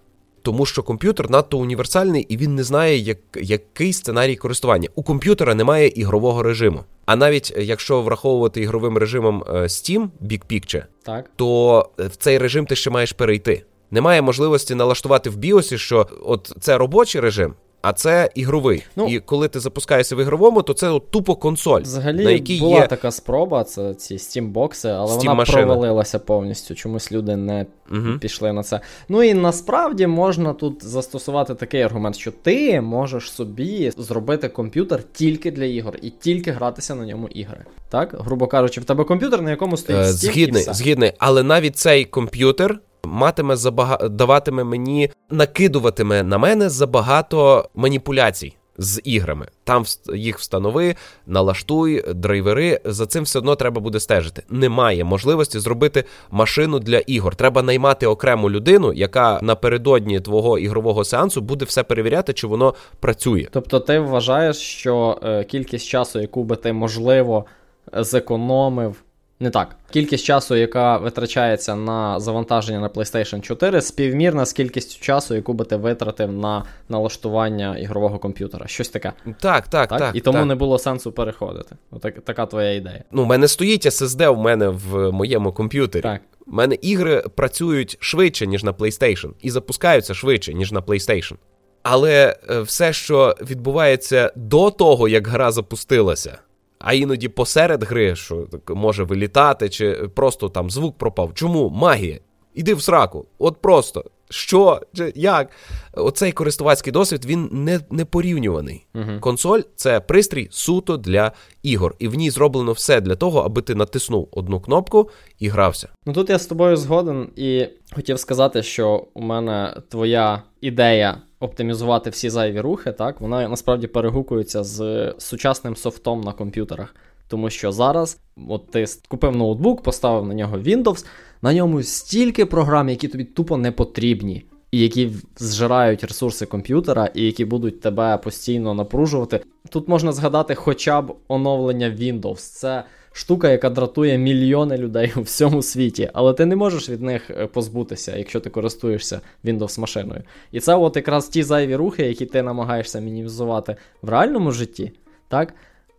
[0.42, 4.88] тому що комп'ютер надто універсальний і він не знає, як, який сценарій користування.
[4.94, 6.84] У комп'ютера немає ігрового режиму.
[7.06, 11.30] А навіть е, якщо враховувати ігровим режимом е, Steam Big Picture, так.
[11.36, 13.64] то е, в цей режим ти ще маєш перейти.
[13.90, 18.82] Немає можливості налаштувати в біосі, що от це робочий режим, а це ігровий.
[18.96, 21.82] Ну, І коли ти запускаєшся в ігровому, то це от тупо консоль.
[21.82, 22.86] Взагалі на якій була є...
[22.86, 26.74] така спроба, це ці Steam-бокси, але Steam вона провалилася повністю.
[26.74, 28.18] Чомусь люди не угу.
[28.20, 28.80] пішли на це.
[29.08, 35.50] Ну і насправді можна тут застосувати такий аргумент, що ти можеш собі зробити комп'ютер тільки
[35.50, 37.64] для ігор і тільки гратися на ньому ігри.
[37.88, 40.74] Так, грубо кажучи, в тебе комп'ютер, на якому стоїть Steam Згідний, і все.
[40.74, 44.08] згідний, але навіть цей комп'ютер матиме забага...
[44.08, 48.56] даватиме мені, накидуватиме на мене забагато маніпуляцій.
[48.78, 49.46] З іграми.
[49.64, 49.84] Там
[50.14, 52.80] їх встанови, налаштуй, драйвери.
[52.84, 54.42] За цим все одно треба буде стежити.
[54.50, 57.36] Немає можливості зробити машину для ігор.
[57.36, 63.46] Треба наймати окрему людину, яка напередодні твого ігрового сеансу буде все перевіряти, чи воно працює.
[63.50, 67.44] Тобто, ти вважаєш, що е, кількість часу, яку би ти можливо
[67.92, 68.96] зекономив
[69.42, 69.76] не так.
[69.90, 75.64] Кількість часу, яка витрачається на завантаження на PlayStation 4, співмірна з кількістю часу, яку би
[75.64, 78.66] ти витратив на налаштування ігрового комп'ютера.
[78.66, 79.12] Щось таке.
[79.40, 80.16] Так, так, так.
[80.16, 80.46] І тому так.
[80.46, 81.76] не було сенсу переходити.
[81.90, 83.04] Отак, така твоя ідея.
[83.12, 86.02] Ну, у мене стоїть SSD в мене в моєму комп'ютері.
[86.02, 86.20] Так.
[86.46, 91.34] У мене ігри працюють швидше, ніж на PlayStation, і запускаються швидше, ніж на PlayStation.
[91.82, 96.38] Але е, все, що відбувається до того, як гра запустилася
[96.82, 101.34] а іноді посеред гри, що може вилітати, чи просто там звук пропав.
[101.34, 101.70] Чому?
[101.70, 102.18] Магія.
[102.54, 103.26] Іди в сраку.
[103.38, 104.04] От просто.
[104.30, 105.50] Що, чи як?
[105.92, 108.86] Оцей користувацький досвід він не не порівнюваний.
[108.94, 113.62] uh Консоль це пристрій суто для ігор, і в ній зроблено все для того, аби
[113.62, 115.88] ти натиснув одну кнопку і грався.
[116.06, 122.10] Ну тут я з тобою згоден і хотів сказати, що у мене твоя ідея оптимізувати
[122.10, 126.94] всі зайві рухи, так, вона насправді перегукується з сучасним софтом на комп'ютерах.
[127.28, 131.06] Тому що зараз, от ти купив ноутбук, поставив на нього Windows,
[131.42, 137.22] на ньому стільки програм, які тобі тупо не потрібні, і які зжирають ресурси комп'ютера, і
[137.22, 139.40] які будуть тебе постійно напружувати.
[139.68, 142.36] Тут можна згадати хоча б оновлення Windows.
[142.36, 147.30] Це штука, яка дратує мільйони людей у всьому світі, але ти не можеш від них
[147.30, 150.22] е, позбутися, якщо ти користуєшся Windows машиною.
[150.52, 154.92] І це от якраз ті зайві рухи, які ти намагаєшся мінімізувати в реальному житті,
[155.28, 155.54] так?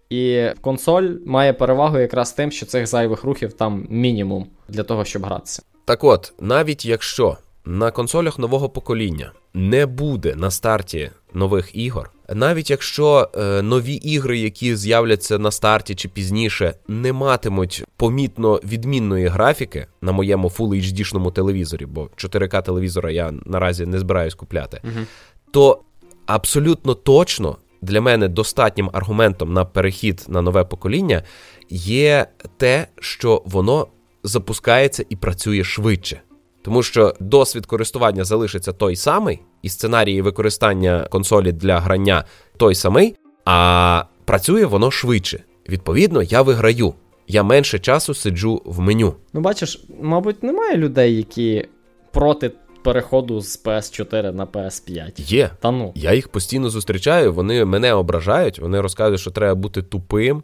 [0.09, 5.25] І консоль має перевагу якраз тим, що цих зайвих рухів там мінімум для того, щоб
[5.25, 5.61] гратися.
[5.85, 12.69] Так от, навіть якщо на консолях нового покоління не буде на старті нових ігор, навіть
[12.69, 19.87] якщо е, нові ігри, які з'являться на старті чи пізніше, не матимуть помітно відмінної графіки
[20.01, 25.05] на моєму Full HD-шному телевізорі, бо 4К телевізора я наразі не збираюсь купляти, угу.
[25.51, 25.81] то
[26.25, 31.23] абсолютно точно для мене достатнім аргументом на перехід на нове покоління
[31.69, 33.87] є те, що воно
[34.23, 36.21] запускається і працює швидше.
[36.63, 42.23] Тому що досвід користування залишиться той самий, і сценарії використання консолі для грання
[42.57, 45.43] той самий, а працює воно швидше.
[45.69, 46.93] Відповідно, я виграю.
[47.27, 49.13] Я менше часу сиджу в меню.
[49.33, 51.67] Ну, бачиш, мабуть, немає людей, які
[52.11, 52.51] проти
[52.83, 55.11] переходу з PS4 на PS5.
[55.17, 55.49] Є.
[55.59, 55.91] Та ну.
[55.95, 60.43] Я їх постійно зустрічаю, вони мене ображають, вони розказують, що треба бути тупим.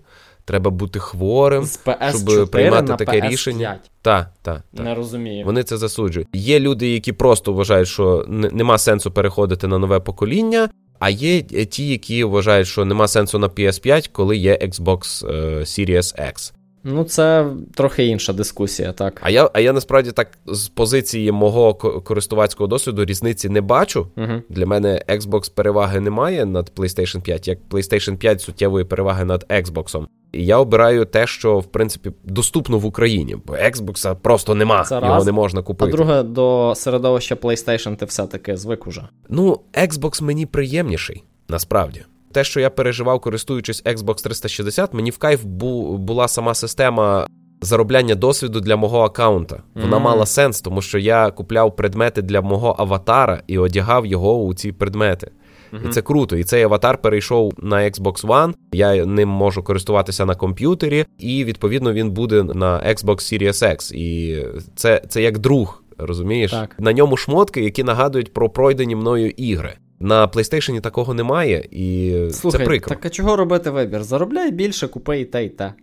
[0.49, 3.29] Треба бути хворим, з PS4 щоб приймати на таке PS5.
[3.29, 3.79] рішення.
[4.01, 4.63] Так, так.
[4.77, 4.83] Та.
[4.83, 5.45] Не розумію.
[5.45, 6.27] Вони це засуджують.
[6.33, 10.69] Є люди, які просто вважають, що нема сенсу переходити на нове покоління.
[10.99, 16.33] А є ті, які вважають, що нема сенсу на PS5, коли є Xbox е, Series
[16.33, 16.53] X.
[16.83, 19.19] Ну, це трохи інша дискусія, так.
[19.23, 24.07] А я а я насправді так з позиції мого користувацького досвіду різниці не бачу.
[24.17, 24.41] Угу.
[24.49, 30.05] Для мене Xbox переваги немає над PlayStation 5, як PlayStation 5 суттєвої переваги над Xbox.
[30.31, 34.95] І я обираю те, що в принципі доступно в Україні, бо Xbox просто нема, Це
[34.95, 35.25] його раз.
[35.25, 35.91] не можна купити.
[35.91, 39.07] А друге, до середовища PlayStation ти все-таки звик уже.
[39.29, 42.01] Ну, Xbox мені приємніший, насправді.
[42.31, 47.27] Те, що я переживав, користуючись Xbox 360, мені в кайф бу- була сама система
[47.61, 49.63] заробляння досвіду для мого аккаунта.
[49.75, 50.01] Вона mm.
[50.01, 54.71] мала сенс, тому що я купляв предмети для мого аватара і одягав його у ці
[54.71, 55.31] предмети.
[55.73, 55.89] Mm-hmm.
[55.89, 56.37] І це круто.
[56.37, 58.53] І цей аватар перейшов на Xbox One.
[58.71, 63.93] Я ним можу користуватися на комп'ютері, і відповідно він буде на Xbox Series X.
[63.93, 65.83] І це, це як друг.
[65.97, 66.51] Розумієш?
[66.51, 66.75] Так.
[66.79, 69.73] На ньому шмотки, які нагадують про пройдені мною ігри.
[69.99, 72.95] На PlayStation такого немає, і Слухай, це прикро.
[72.95, 74.03] Так а чого робити вибір?
[74.03, 75.73] Заробляй більше, купи і те, і те.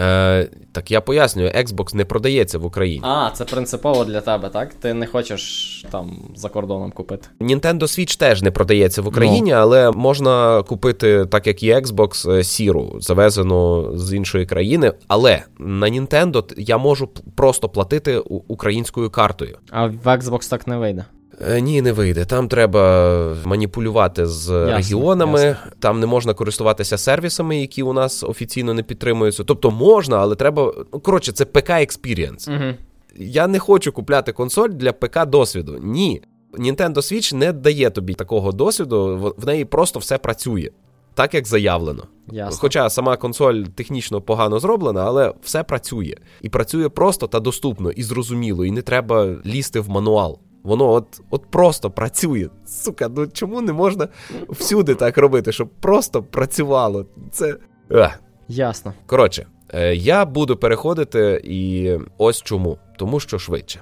[0.00, 3.00] Е, Так я пояснюю, Xbox не продається в Україні.
[3.04, 4.74] А, це принципово для тебе, так?
[4.74, 7.28] Ти не хочеш там за кордоном купити.
[7.40, 9.56] Nintendo Switch теж не продається в Україні, no.
[9.56, 9.60] Ну.
[9.60, 14.92] але можна купити, так як і Xbox, сіру, завезену з іншої країни.
[15.08, 18.18] Але на Nintendo я можу просто платити
[18.48, 19.58] українською картою.
[19.70, 21.04] А в Xbox так не вийде.
[21.46, 22.24] Е, ні, не вийде.
[22.24, 25.72] Там треба маніпулювати з ясно, регіонами, ясно.
[25.78, 29.44] там не можна користуватися сервісами, які у нас офіційно не підтримуються.
[29.44, 30.72] Тобто можна, але треба.
[30.92, 32.56] Ну, коротше, це ПК Experience.
[32.56, 32.74] Угу.
[33.16, 35.78] Я не хочу купляти консоль для ПК досвіду.
[35.82, 36.22] Ні.
[36.52, 40.70] Nintendo Switch не дає тобі такого досвіду, в неї просто все працює.
[41.14, 42.04] Так, як заявлено.
[42.32, 42.58] Ясно.
[42.60, 46.14] Хоча сама консоль технічно погано зроблена, але все працює.
[46.42, 50.38] І працює просто та доступно, і зрозуміло, і не треба лізти в мануал.
[50.68, 52.48] Воно от от просто працює.
[52.66, 54.08] Сука, ну чому не можна
[54.48, 57.06] всюди так робити, щоб просто працювало?
[57.32, 57.56] Це.
[57.90, 58.20] Ах.
[58.48, 58.92] Ясно.
[59.06, 62.78] Коротше, е, я буду переходити, і ось чому.
[62.98, 63.80] Тому що швидше.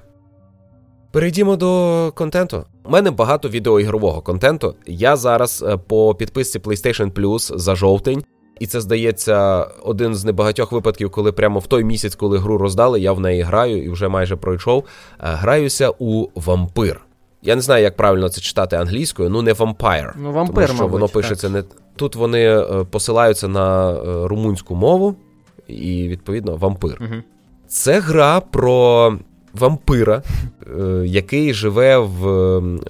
[1.12, 2.64] Перейдімо до контенту.
[2.84, 4.74] У мене багато відеоігрового контенту.
[4.86, 8.24] Я зараз е, по підписці PlayStation Plus за жовтень.
[8.60, 13.00] І це здається один з небагатьох випадків, коли прямо в той місяць, коли гру роздали,
[13.00, 14.84] я в неї граю і вже майже пройшов.
[14.84, 14.84] Е,
[15.18, 17.00] граюся у вампир.
[17.42, 20.14] Я не знаю, як правильно це читати англійською, ну не вампир.
[20.18, 21.64] Ну, вампир, тому що мабуть, воно пишеться не
[21.96, 22.16] тут.
[22.16, 25.16] Вони е, посилаються на е, румунську мову,
[25.68, 26.98] і відповідно вампир.
[27.00, 27.22] Угу.
[27.68, 29.18] Це гра про
[29.54, 30.22] вампира,
[31.04, 32.26] який живе в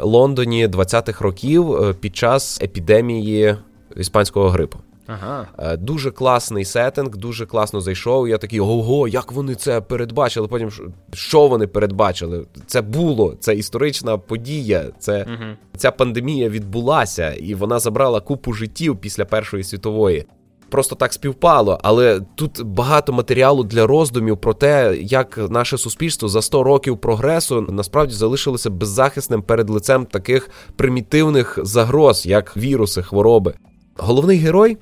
[0.01, 3.57] Лондоні 20-х років під час епідемії
[3.97, 4.79] іспанського грипу.
[5.07, 5.49] Ага.
[5.59, 8.29] Е, дуже класний сеттинг, дуже класно зайшов.
[8.29, 10.49] Я такий, ого, як вони це передбачили.
[10.49, 10.71] Потім
[11.13, 12.47] що вони передбачили?
[12.67, 14.85] Це було, це історична подія.
[14.99, 15.53] Це угу.
[15.77, 20.27] Ця пандемія відбулася, і вона забрала купу життів після Першої світової.
[20.69, 26.43] Просто так співпало, але тут багато матеріалу для роздумів про те, як наше суспільство за
[26.43, 33.55] 100 років прогресу насправді залишилося беззахисним перед лицем таких примітивних загроз, як віруси, хвороби.
[33.97, 34.77] Головний герой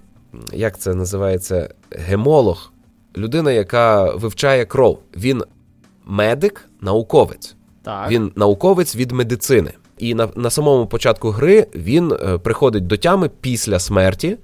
[0.52, 2.72] як це називається, гемолог,
[3.16, 4.98] людина, яка вивчає кров.
[5.16, 5.42] Він
[6.04, 7.56] медик, науковець.
[7.82, 8.10] Так.
[8.10, 9.72] Він науковець від медицини.
[9.98, 14.36] І на на самому початку гри він е, приходить до тями після смерті.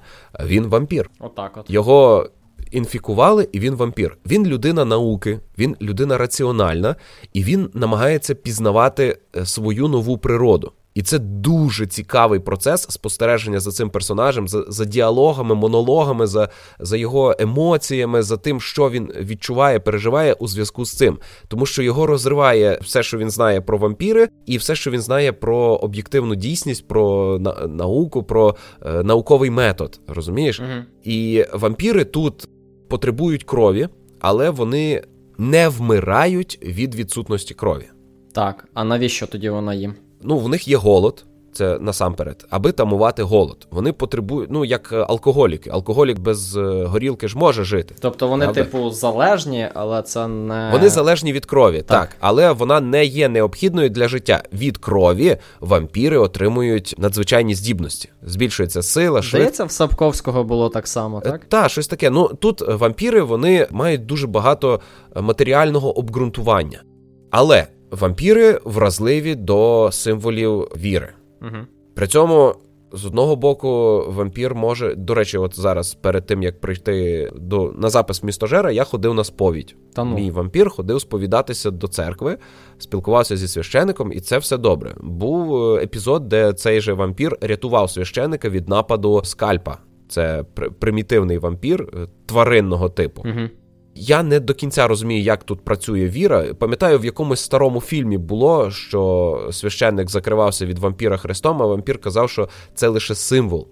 [0.45, 1.11] Він вампір.
[1.21, 1.71] Отак от.
[1.71, 2.29] Його
[2.71, 4.19] інфікували, і він вампір.
[4.27, 6.97] Він людина науки, він людина раціональна,
[7.33, 10.73] і він намагається пізнавати е, свою нову природу.
[10.95, 16.49] І це дуже цікавий процес спостереження за цим персонажем, за за діалогами, монологами, за
[16.81, 21.19] за його емоціями, за тим, що він відчуває, переживає у зв'язку з цим.
[21.49, 25.33] Тому що його розриває все, що він знає про вампіри, і все, що він знає
[25.33, 30.01] про об'єктивну дійсність, про на, науку, про е, науковий метод.
[30.09, 30.61] Розумієш?
[30.61, 30.83] Угу.
[31.05, 32.49] І вампіри тут
[32.89, 33.89] потребують крові,
[34.21, 35.03] але вони
[35.39, 37.85] не вмирають від відсутності крові.
[38.33, 39.95] Так, а навіщо тоді вона їм?
[40.23, 41.25] Ну, в них є голод.
[41.53, 43.67] Це насамперед, аби тамувати голод.
[43.71, 45.71] Вони потребують, ну як алкоголіки.
[45.71, 47.95] Алкоголік без е, горілки ж може жити.
[48.01, 48.65] Тобто вони, правда?
[48.65, 52.01] типу, залежні, але це не вони залежні від крові, так.
[52.01, 54.43] так, але вона не є необхідною для життя.
[54.53, 58.09] Від крові вампіри отримують надзвичайні здібності.
[58.23, 59.55] Збільшується сила, швидкість.
[59.55, 61.45] Здається, в Сапковського було так само, так?
[61.49, 62.11] Так, щось таке.
[62.11, 64.81] Ну тут вампіри вони мають дуже багато
[65.21, 66.83] матеріального обґрунтування.
[67.31, 71.09] Але вампіри вразливі до символів віри.
[71.43, 71.57] Угу.
[71.95, 72.55] При цьому.
[72.93, 74.95] З одного боку, вампір може.
[74.95, 79.25] До речі, от зараз, перед тим як прийти до на запис містожера, я ходив на
[79.25, 79.77] сповідь.
[79.93, 80.15] Та ну.
[80.15, 82.39] Мій вампір ходив сповідатися до церкви,
[82.79, 84.95] спілкувався зі священником, і це все добре.
[85.01, 89.79] Був е, епізод, де цей же вампір рятував священика від нападу скальпа.
[90.09, 90.45] Це
[90.79, 93.23] примітивний вампір е, тваринного типу.
[93.25, 93.49] Угу.
[93.95, 96.55] Я не до кінця розумію, як тут працює віра.
[96.55, 102.31] Пам'ятаю, в якомусь старому фільмі було, що священник закривався від вампіра Христом, а вампір казав,
[102.31, 103.69] що це лише символ,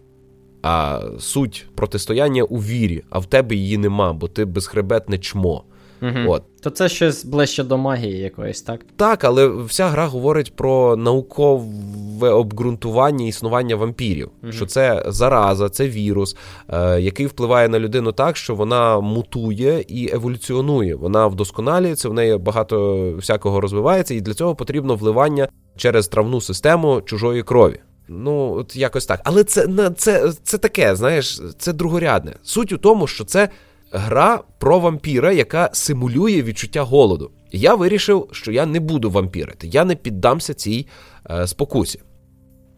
[0.62, 5.64] а суть протистояння у вірі, а в тебе її нема, бо ти безхребетне чмо.
[6.02, 6.32] Угу.
[6.32, 6.42] От.
[6.60, 8.80] То це щось ближче до магії якоїсь, так?
[8.96, 14.30] Так, але вся гра говорить про наукове обґрунтування існування вампірів.
[14.42, 14.52] Угу.
[14.52, 16.36] Що це зараза, це вірус,
[16.68, 20.94] е, який впливає на людину так, що вона мутує і еволюціонує.
[20.94, 27.00] Вона вдосконалюється, в неї багато всякого розвивається, і для цього потрібно вливання через травну систему
[27.00, 27.80] чужої крові.
[28.08, 29.20] Ну, от якось так.
[29.24, 32.34] Але це це, це таке, знаєш, це другорядне.
[32.42, 33.48] Суть у тому, що це
[33.92, 37.30] гра про вампіра, яка симулює відчуття голоду.
[37.52, 40.86] я вирішив, що я не буду вампірити, я не піддамся цій
[41.30, 42.00] е, спокусі.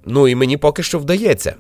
[0.07, 1.55] Ну і мені поки що вдається.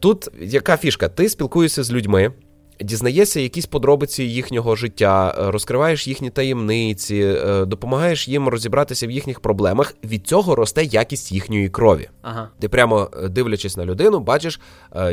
[0.00, 1.08] Тут яка фішка?
[1.08, 2.32] Ти спілкуєшся з людьми,
[2.80, 9.40] дізнаєшся якісь подробиці їхнього життя, е, розкриваєш їхні таємниці, е, допомагаєш їм розібратися в їхніх
[9.40, 9.94] проблемах.
[10.04, 12.08] Від цього росте якість їхньої крові.
[12.22, 12.48] Ага.
[12.58, 14.60] Ти прямо е, дивлячись на людину, бачиш,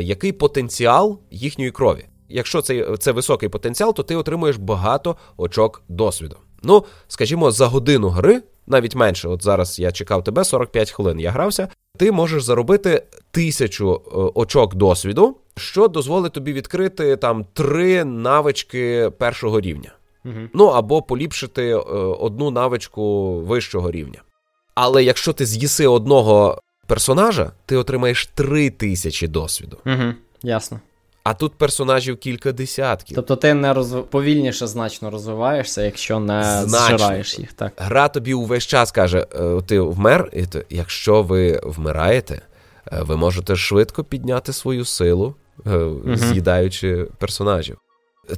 [0.00, 6.36] який потенціал їхньої крові якщо це, це високий потенціал, то ти отримуєш багато очок досвіду.
[6.62, 9.28] Ну, скажімо, за годину гри навіть менше.
[9.28, 11.20] От зараз я чекав тебе 45 хвилин.
[11.20, 11.68] Я грався.
[11.98, 19.60] Ти можеш заробити тисячу е, очок досвіду, що дозволить тобі відкрити там три навички першого
[19.60, 19.92] рівня.
[20.24, 20.34] Угу.
[20.54, 24.22] Ну або поліпшити е, одну навичку вищого рівня.
[24.74, 29.76] Але якщо ти з'їси одного персонажа, ти отримаєш три тисячі досвіду.
[29.86, 30.80] Угу, Ясно.
[31.24, 33.14] А тут персонажів кілька десятків.
[33.14, 34.02] Тобто ти не розв...
[34.02, 36.98] повільніше значно розвиваєшся, якщо не значно.
[36.98, 37.52] зжираєш їх.
[37.52, 37.72] так.
[37.76, 42.42] Гра тобі увесь час каже: «Е, ти вмер, і то, якщо ви вмираєте,
[42.92, 45.34] е, ви можете швидко підняти свою силу,
[45.66, 46.16] угу.
[46.16, 47.78] з'їдаючи персонажів.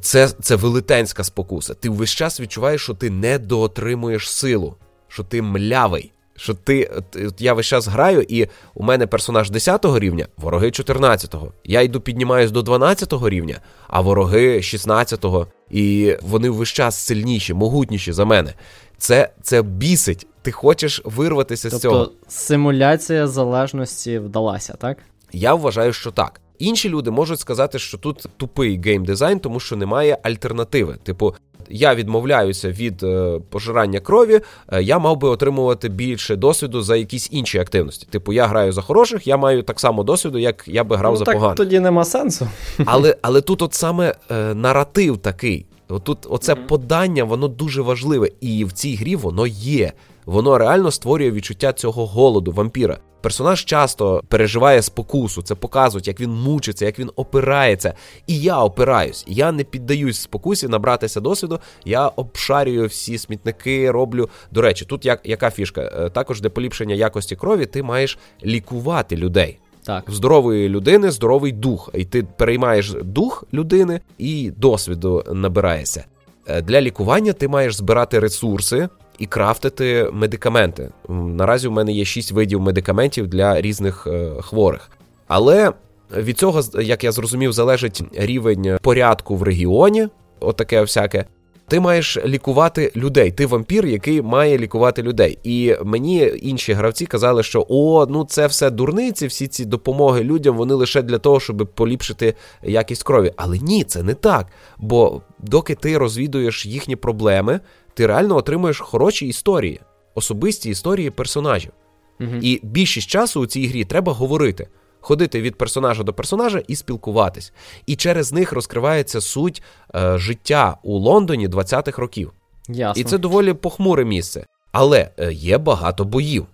[0.01, 1.75] Це це велетенська спокуса.
[1.75, 4.77] Ти весь час відчуваєш, що ти не доотримуєш силу,
[5.09, 6.13] що ти млявий.
[6.37, 6.91] Що ти,
[7.27, 11.53] от я весь час граю, і у мене персонаж 10 рівня, вороги 14-го.
[11.65, 15.47] Я йду піднімаюсь до 12 рівня, а вороги 16-го.
[15.71, 18.55] І вони весь час сильніші, могутніші за мене.
[18.99, 20.27] Це це бісить.
[20.43, 21.99] Ти хочеш вирватися тобто, з цього.
[21.99, 24.99] Тобто симуляція залежності вдалася, так?
[25.33, 26.41] Я вважаю, що так.
[26.59, 30.97] Інші люди можуть сказати, що тут тупий геймдизайн, тому що немає альтернативи.
[31.03, 31.35] Типу,
[31.71, 34.41] я відмовляюся від е, пожирання крові,
[34.73, 38.07] е, я мав би отримувати більше досвіду за якісь інші активності.
[38.11, 41.19] Типу, я граю за хороших, я маю так само досвіду, як я би грав ну,
[41.19, 41.57] за так поганих.
[41.57, 42.49] Тоді нема сенсу.
[42.87, 45.67] Але але тут, от саме е, наратив такий.
[46.03, 46.67] Тут оце mm-hmm.
[46.67, 49.93] подання, воно дуже важливе, і в цій грі воно є.
[50.27, 52.99] Воно реально створює відчуття цього голоду вампіра.
[53.25, 57.95] Персонаж часто переживає спокусу, це показують, як він мучиться, як він опирається.
[58.27, 59.25] І я опираюсь.
[59.29, 61.61] Я не піддаюсь спокусі набратися досвіду.
[61.85, 64.29] Я обшарюю всі смітники, роблю.
[64.51, 65.81] До речі, тут як, яка фішка?
[65.81, 69.59] Е, також для поліпшення якості крові ти маєш лікувати людей.
[69.85, 70.09] Так.
[70.09, 71.91] В здорової людини здоровий дух.
[71.95, 76.05] І ти переймаєш дух людини і досвіду набираєшся.
[76.47, 80.91] Е, для лікування ти маєш збирати ресурси, і крафтити медикаменти.
[81.09, 84.91] Наразі у мене є шість видів медикаментів для різних е, хворих.
[85.29, 85.73] Але
[86.17, 90.09] від цього, як я зрозумів, залежить рівень порядку в регіоні,
[90.41, 91.25] отаке всяке.
[91.69, 93.31] Ти маєш лікувати людей.
[93.31, 95.39] Ти вампір, який має лікувати людей.
[95.43, 100.57] І мені інші гравці казали, що о, ну це все дурниці, всі ці допомоги людям,
[100.57, 103.33] вони лише для того, щоб поліпшити якість крові.
[103.37, 104.47] Але ні, це не так.
[104.79, 107.61] Бо доки ти розвідуєш їхні проблеми,
[107.95, 109.81] ти реально отримуєш хороші історії,
[110.15, 111.73] особисті історії персонажів.
[112.21, 112.31] Угу.
[112.41, 114.69] І більшість часу у цій грі треба говорити,
[115.01, 117.53] ходити від персонажа до персонажа і спілкуватись.
[117.87, 119.63] І через них розкривається суть
[119.95, 122.33] е, життя у Лондоні 20-х років.
[122.69, 123.01] Ясно.
[123.01, 124.47] І це доволі похмуре місце.
[124.73, 126.47] Але е, є багато боїв.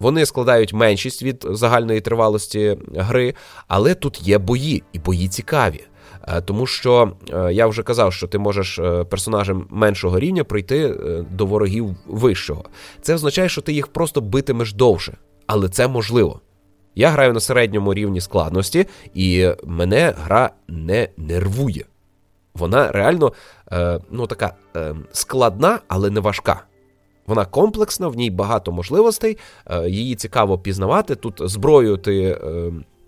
[0.00, 3.34] Вони складають меншість від загальної тривалості гри,
[3.68, 5.84] але тут є бої, і бої цікаві.
[6.28, 10.94] Е, тому що е, я вже казав, що ти можеш е, персонажем меншого рівня прийти
[11.30, 12.64] до ворогів вищого.
[13.02, 16.40] Це означає, що ти їх просто битимеш довше, але це можливо.
[16.94, 21.84] Я граю на середньому рівні складності, і мене гра не нервує.
[22.54, 23.32] Вона реально
[24.10, 24.54] ну, така
[25.12, 26.64] складна, але не важка.
[27.26, 29.38] Вона комплексна, в ній багато можливостей,
[29.86, 31.14] її цікаво пізнавати.
[31.14, 32.38] Тут зброю ти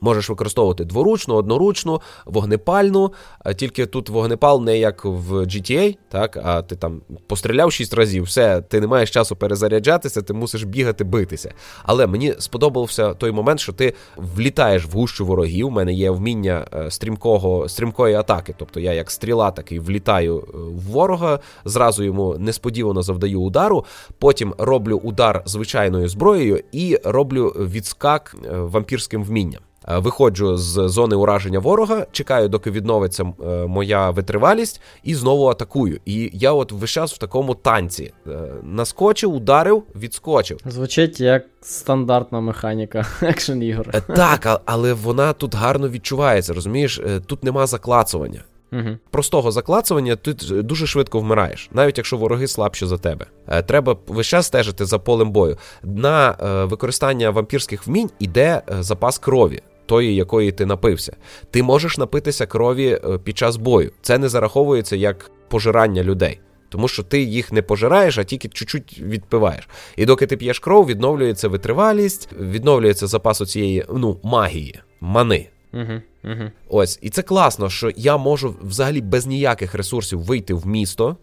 [0.01, 3.13] Можеш використовувати дворучну, одноручну, вогнепальну,
[3.57, 8.61] тільки тут вогнепал не як в GTA, так, а ти там постріляв шість разів, все,
[8.61, 11.55] ти не маєш часу перезаряджатися, ти мусиш бігати, битися.
[11.83, 15.67] Але мені сподобався той момент, що ти влітаєш в гущу ворогів.
[15.67, 18.55] У мене є вміння е, стрімкого, стрімкої атаки.
[18.59, 23.85] Тобто я як стріла такий влітаю е, в ворога, зразу йому несподівано завдаю удару,
[24.19, 29.66] потім роблю удар звичайною зброєю і роблю відскак е, вампірським вмінням.
[29.89, 36.01] Е, виходжу з зони ураження ворога, чекаю, доки відновиться е, моя витривалість, і знову атакую.
[36.05, 38.31] І я от весь час в такому танці е,
[38.63, 40.61] наскочив, ударив, відскочив.
[40.67, 43.91] Звучить як стандартна механіка екшен ігор.
[44.17, 46.55] Так, але вона тут гарно відчувається.
[46.55, 48.45] Розумієш, тут нема заклацування.
[48.73, 48.89] Угу.
[49.11, 53.27] Простого заклацування ти дуже швидко вмираєш, навіть якщо вороги слабші за тебе.
[53.67, 55.59] Треба весь час стежити за полем бою.
[55.83, 56.37] На
[56.71, 61.17] використання вампірських вмінь іде запас крові тої, якої ти напився.
[61.51, 63.93] Ти можеш напитися крові е, під час бою.
[64.03, 66.41] Це не зараховується як пожирання людей.
[66.69, 69.69] Тому що ти їх не пожираєш, а тільки чуть-чуть відпиваєш.
[69.97, 75.49] І доки ти п'єш кров, відновлюється витривалість, відновлюється запас цієї ну, магії, мани.
[75.73, 76.51] Угу, угу.
[76.69, 81.17] Ось, і це класно, що я можу взагалі без ніяких ресурсів вийти в місто,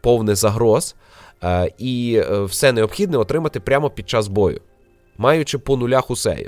[0.00, 0.94] повне загроз,
[1.44, 4.60] е, і е, все необхідне отримати прямо під час бою
[5.18, 6.46] маючи по нулях усе,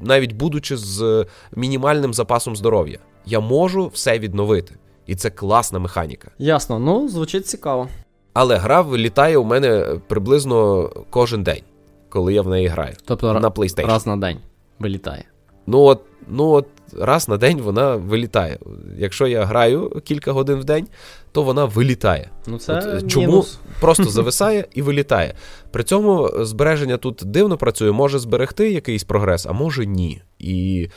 [0.00, 4.74] навіть будучи з мінімальним запасом здоров'я, я можу все відновити.
[5.06, 6.30] І це класна механіка.
[6.38, 7.88] Ясно, ну звучить цікаво.
[8.32, 11.62] Але гра вилітає у мене приблизно кожен день,
[12.08, 12.94] коли я в неї граю.
[13.04, 13.86] Тобто на PlayStation.
[13.86, 14.38] раз на день
[14.78, 15.24] вилітає.
[15.66, 16.66] Ну от, ну от
[16.98, 18.58] раз на день вона вилітає.
[18.98, 20.86] Якщо я граю кілька годин в день,
[21.32, 22.30] то вона вилітає.
[22.46, 23.58] Ну це от, е, Чому мінус.
[23.80, 25.34] просто зависає і вилітає.
[25.70, 30.22] При цьому збереження тут дивно працює, може зберегти якийсь прогрес, а може ні.
[30.38, 30.88] І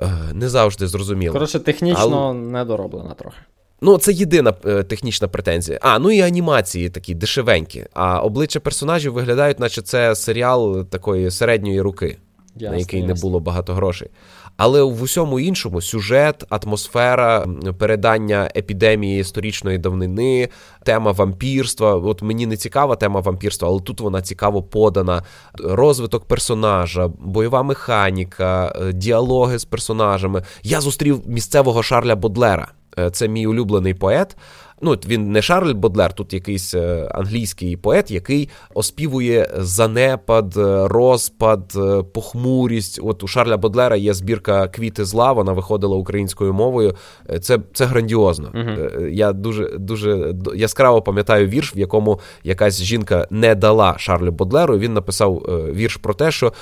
[0.00, 1.32] е, не завжди зрозуміло.
[1.32, 2.34] Коротше, технічно Але...
[2.34, 3.36] недороблена трохи.
[3.84, 5.78] Ну, це єдина е, технічна претензія.
[5.82, 7.86] А, ну і анімації такі дешевенькі.
[7.92, 12.18] А обличчя персонажів виглядають, наче це серіал такої середньої руки,
[12.56, 13.14] ясно, на який ясно.
[13.14, 14.08] не було багато грошей.
[14.56, 17.46] Але в усьому іншому сюжет, атмосфера,
[17.78, 20.48] передання епідемії історичної давнини,
[20.84, 21.94] тема вампірства.
[21.94, 25.22] От мені не цікава тема вампірства, але тут вона цікаво подана.
[25.54, 30.42] Розвиток персонажа, бойова механіка, е, діалоги з персонажами.
[30.62, 32.72] Я зустрів місцевого Шарля Бодлера.
[32.98, 34.36] Е, це мій улюблений поет.
[34.84, 41.78] Ну, він не Шарль Бодлер, тут якийсь е, англійський поет, який оспівує занепад, е, розпад,
[42.14, 43.00] похмурість.
[43.02, 46.94] От у Шарля Бодлера є збірка Квіти зла, вона виходила українською мовою.
[47.40, 48.48] Це це грандіозно.
[48.54, 54.78] uh Я дуже дуже яскраво пам'ятаю вірш, в якому якась жінка не дала Шарлю Бодлеру.
[54.78, 55.34] Він написав
[55.74, 56.52] вірш про те, що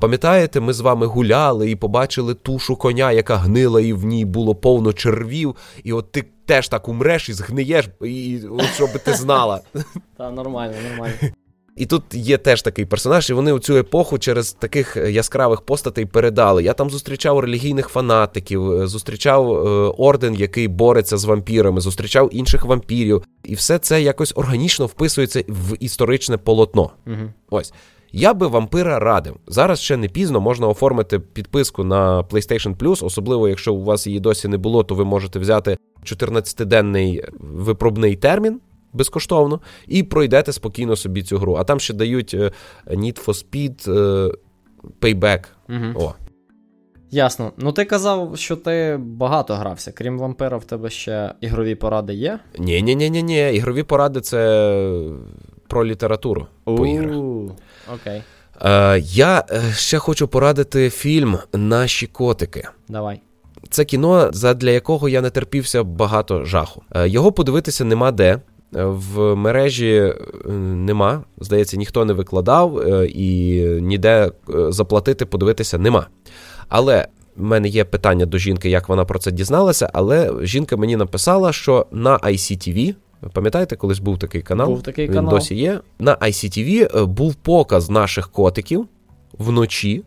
[0.00, 4.54] пам'ятаєте, ми з вами гуляли і побачили тушу коня, яка гнила, і в ній було
[4.54, 5.54] повно червів.
[5.84, 9.60] І от ти теж так умреш і згниєш, і от щоб ти знала.
[10.16, 11.14] Та нормально, нормально.
[11.76, 16.06] І тут є теж такий персонаж, і вони у цю епоху через таких яскравих постатей
[16.06, 16.62] передали.
[16.62, 19.68] Я там зустрічав релігійних фанатиків, е, зустрічав е,
[19.98, 23.22] орден, який бореться з вампірами, зустрічав інших вампірів.
[23.44, 26.90] І все це якось органічно вписується в історичне полотно.
[27.06, 27.32] Угу.
[27.50, 27.72] Ось.
[28.12, 29.36] Я би вампира радив.
[29.46, 34.20] Зараз ще не пізно можна оформити підписку на PlayStation Plus, особливо якщо у вас її
[34.20, 38.60] досі не було, то ви можете взяти 14-денний випробний термін.
[38.92, 41.54] Безкоштовно, і пройдете спокійно собі цю гру.
[41.54, 42.52] А там ще дають е,
[42.86, 44.32] Need for Speed е,
[45.00, 45.44] Payback.
[45.68, 46.04] Угу.
[46.06, 46.14] О.
[47.10, 47.52] Ясно.
[47.56, 49.92] Ну, ти казав, що ти багато грався.
[49.92, 52.38] Крім вампира, в тебе ще ігрові поради є?
[52.58, 53.52] Ні, ні, ні, ні, ні.
[53.52, 54.38] Ігрові поради це
[55.68, 56.46] про літературу.
[56.64, 57.16] по іграх.
[57.94, 58.22] Окей.
[58.62, 62.68] Е, Я е, ще хочу порадити фільм Наші котики.
[62.88, 63.20] Давай.
[63.70, 66.82] Це кіно, задля якого я не терпівся багато жаху.
[66.96, 68.38] Е, його подивитися нема де.
[68.76, 70.14] Е, в мережі
[70.60, 71.24] нема.
[71.40, 74.32] Здається, ніхто не викладав і ніде
[74.68, 76.06] заплатити, подивитися нема.
[76.68, 79.90] Але в мене є питання до жінки, як вона про це дізналася.
[79.92, 82.94] Але жінка мені написала, що на ICTV
[83.32, 84.68] Пам'ятаєте, колись був такий канал?
[84.68, 85.30] Був такий Він канал.
[85.30, 85.80] досі є.
[85.98, 88.86] На ICTV е, був показ наших котиків
[89.38, 90.04] вночі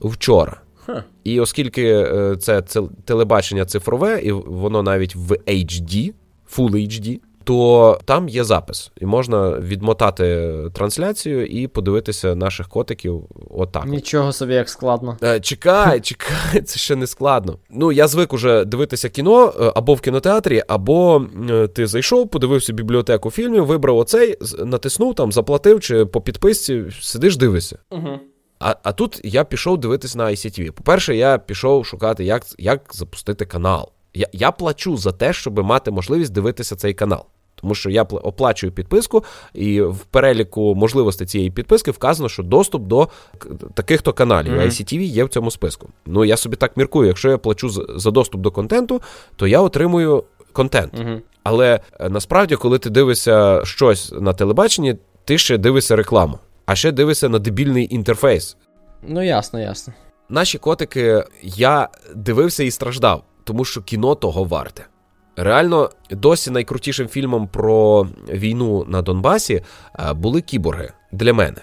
[0.00, 0.60] вчора.
[0.86, 1.04] Ха.
[1.24, 2.62] І оскільки е, це
[3.04, 6.12] телебачення цифрове, і воно навіть в HD,
[6.56, 13.22] Full HD, то там є запис, і можна відмотати трансляцію і подивитися наших котиків.
[13.50, 13.84] Отак.
[13.84, 15.16] Нічого собі, як складно.
[15.22, 17.58] Е, чекай, чекай, це ще не складно.
[17.70, 22.72] Ну я звик уже дивитися кіно е, або в кінотеатрі, або е, ти зайшов, подивився
[22.72, 27.78] бібліотеку фільмів, вибрав оцей, натиснув там, заплатив чи по підписці, сидиш, дивишся.
[27.90, 28.20] Угу.
[28.60, 30.70] А а тут я пішов дивитися на ICTV.
[30.70, 33.88] По-перше, я пішов шукати, як як запустити канал.
[34.14, 37.24] Я я плачу за те, щоб мати можливість дивитися цей канал.
[37.62, 43.08] Тому що я оплачую підписку, і в переліку можливостей цієї підписки вказано, що доступ до
[43.74, 44.52] таких то каналів.
[44.52, 44.66] Mm-hmm.
[44.66, 45.88] ICTV є в цьому списку.
[46.06, 49.02] Ну я собі так міркую, якщо я плачу за доступ до контенту,
[49.36, 50.94] то я отримую контент.
[50.94, 51.20] Mm-hmm.
[51.42, 56.92] Але е, насправді, коли ти дивишся щось на телебаченні, ти ще дивишся рекламу, а ще
[56.92, 58.56] дивишся на дебільний інтерфейс.
[59.02, 59.94] Ну ясно, ясно.
[60.28, 64.86] Наші котики я дивився і страждав тому що кіно того варте.
[65.36, 69.62] Реально, досі найкрутішим фільмом про війну на Донбасі
[69.98, 71.56] е, були кіборги для мене.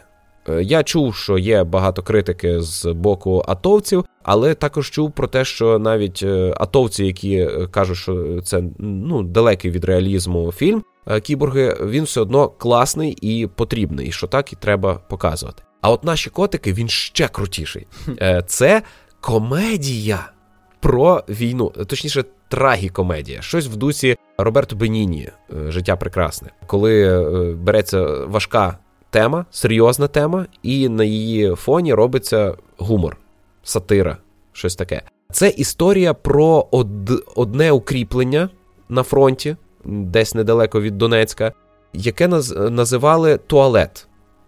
[0.50, 5.46] Е, я чув, що є багато критики з боку атовців, але також чув про те,
[5.46, 10.84] що навіть е, атовці, які кажуть, що це ну далекий від реалізму фільм,
[11.24, 15.64] кіборги, він все одно класний і потрібний, і що так і треба показувати.
[15.82, 17.88] А от наші котики він ще крутіший.
[18.48, 18.82] Це
[19.22, 20.32] комедія
[20.80, 23.42] про війну, точніше, трагікомедія.
[23.42, 25.30] Щось в дусі Роберто Беніні,
[25.68, 28.78] е, життя прекрасне, коли е, береться важка
[29.10, 33.18] тема, серйозна тема, і на її фоні робиться гумор,
[33.64, 34.18] сатира,
[34.52, 35.02] щось таке.
[35.32, 37.12] Це історія про од...
[37.36, 38.50] одне укріплення
[38.90, 39.56] на фронті,
[39.86, 41.54] десь недалеко від Донецька,
[41.94, 42.52] яке наз...
[42.52, 44.08] називали туалет.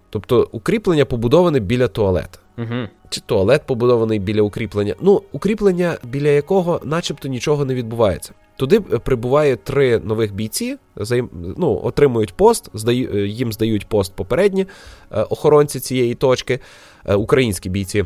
[0.10, 2.40] Тобто укріплення побудоване біля туалета.
[2.62, 2.88] Угу.
[3.10, 4.96] Чи туалет побудований біля укріплення.
[5.02, 8.34] Ну, укріплення, біля якого начебто нічого не відбувається.
[8.56, 10.78] Туди прибуває три нових бійці,
[11.58, 14.66] ну, отримують пост, здаю, їм здають пост попередні
[15.30, 16.60] охоронці цієї точки,
[17.16, 18.06] українські бійці.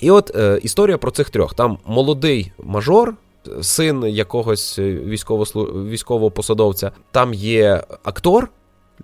[0.00, 1.54] І от е, історія про цих трьох.
[1.54, 3.14] Там молодий мажор,
[3.62, 8.50] син якогось військового посадовця, там є актор,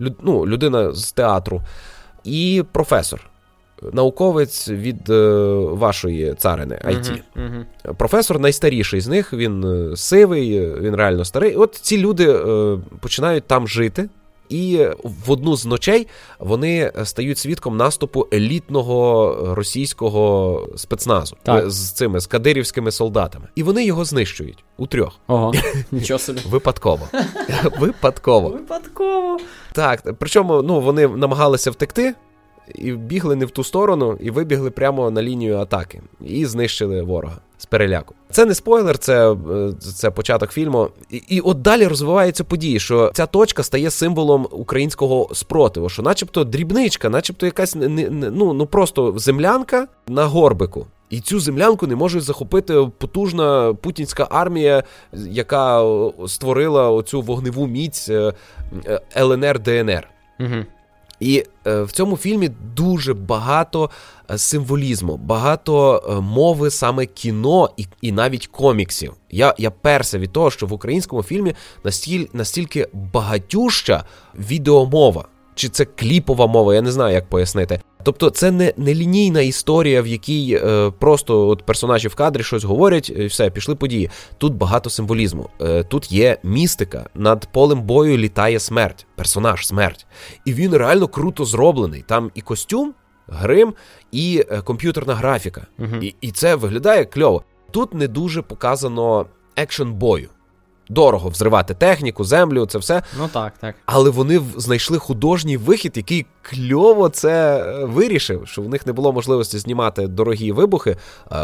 [0.00, 1.62] люд, ну, людина з театру,
[2.24, 3.31] і професор.
[3.92, 6.96] Науковець від е, вашої царини IT.
[6.96, 7.94] Uh-huh, uh-huh.
[7.94, 11.56] Професор найстаріший з них, він е, сивий, він реально старий.
[11.56, 14.08] От ці люди е, починають там жити,
[14.48, 16.06] і в одну з ночей
[16.38, 21.70] вони стають свідком наступу елітного російського спецназу так.
[21.70, 23.48] з цими з кадирівськими солдатами.
[23.54, 25.12] І вони його знищують у трьох.
[25.26, 25.52] Ого,
[25.92, 26.40] нічого собі.
[26.48, 27.08] Випадково.
[27.78, 28.48] Випадково.
[28.48, 29.38] Випадково.
[29.72, 32.14] Так, причому ну, вони намагалися втекти.
[32.74, 37.38] І бігли не в ту сторону, і вибігли прямо на лінію атаки, і знищили ворога
[37.58, 38.14] з переляку.
[38.30, 39.36] Це не спойлер, це е,
[39.96, 40.88] це початок фільму.
[41.10, 46.44] І, і от далі розвиваються події, що ця точка стає символом українського спротиву, що, начебто,
[46.44, 50.86] дрібничка, начебто, якась не, не, ну, ну просто землянка на горбику.
[51.10, 54.82] І цю землянку не може захопити потужна путінська армія,
[55.12, 55.84] яка
[56.26, 58.32] створила оцю вогневу міць е,
[58.86, 60.08] е, ЛНР ДНР.
[60.40, 60.64] Угу.
[61.22, 63.90] І е, в цьому фільмі дуже багато
[64.30, 69.14] е, символізму, багато е, мови саме кіно і і навіть коміксів.
[69.30, 71.54] Я я перся від того, що в українському фільмі
[71.84, 74.04] настіль, настільки багатюща
[74.34, 75.24] відеомова.
[75.54, 77.80] Чи це кліпова мова, я не знаю, як пояснити.
[78.04, 82.64] Тобто, це не не лінійна історія, в якій е, просто от персонажі в кадрі щось
[82.64, 84.10] говорять, і все, пішли події.
[84.38, 85.50] Тут багато символізму.
[85.60, 87.06] Е, тут є містика.
[87.14, 90.06] Над полем бою літає смерть, персонаж смерть.
[90.44, 92.04] І він реально круто зроблений.
[92.06, 92.94] Там і костюм,
[93.28, 93.74] грим,
[94.12, 95.66] і е, комп'ютерна графіка.
[95.78, 95.96] Угу.
[96.02, 97.42] І, І це виглядає кльово.
[97.70, 99.26] Тут не дуже показано
[99.56, 100.28] екшен бою
[100.92, 103.02] дорого взривати техніку, землю, це все.
[103.18, 103.74] Ну так, так.
[103.86, 109.12] Але вони знайшли художній вихід, який кльово це е, вирішив, що в них не було
[109.12, 110.96] можливості знімати дорогі вибухи.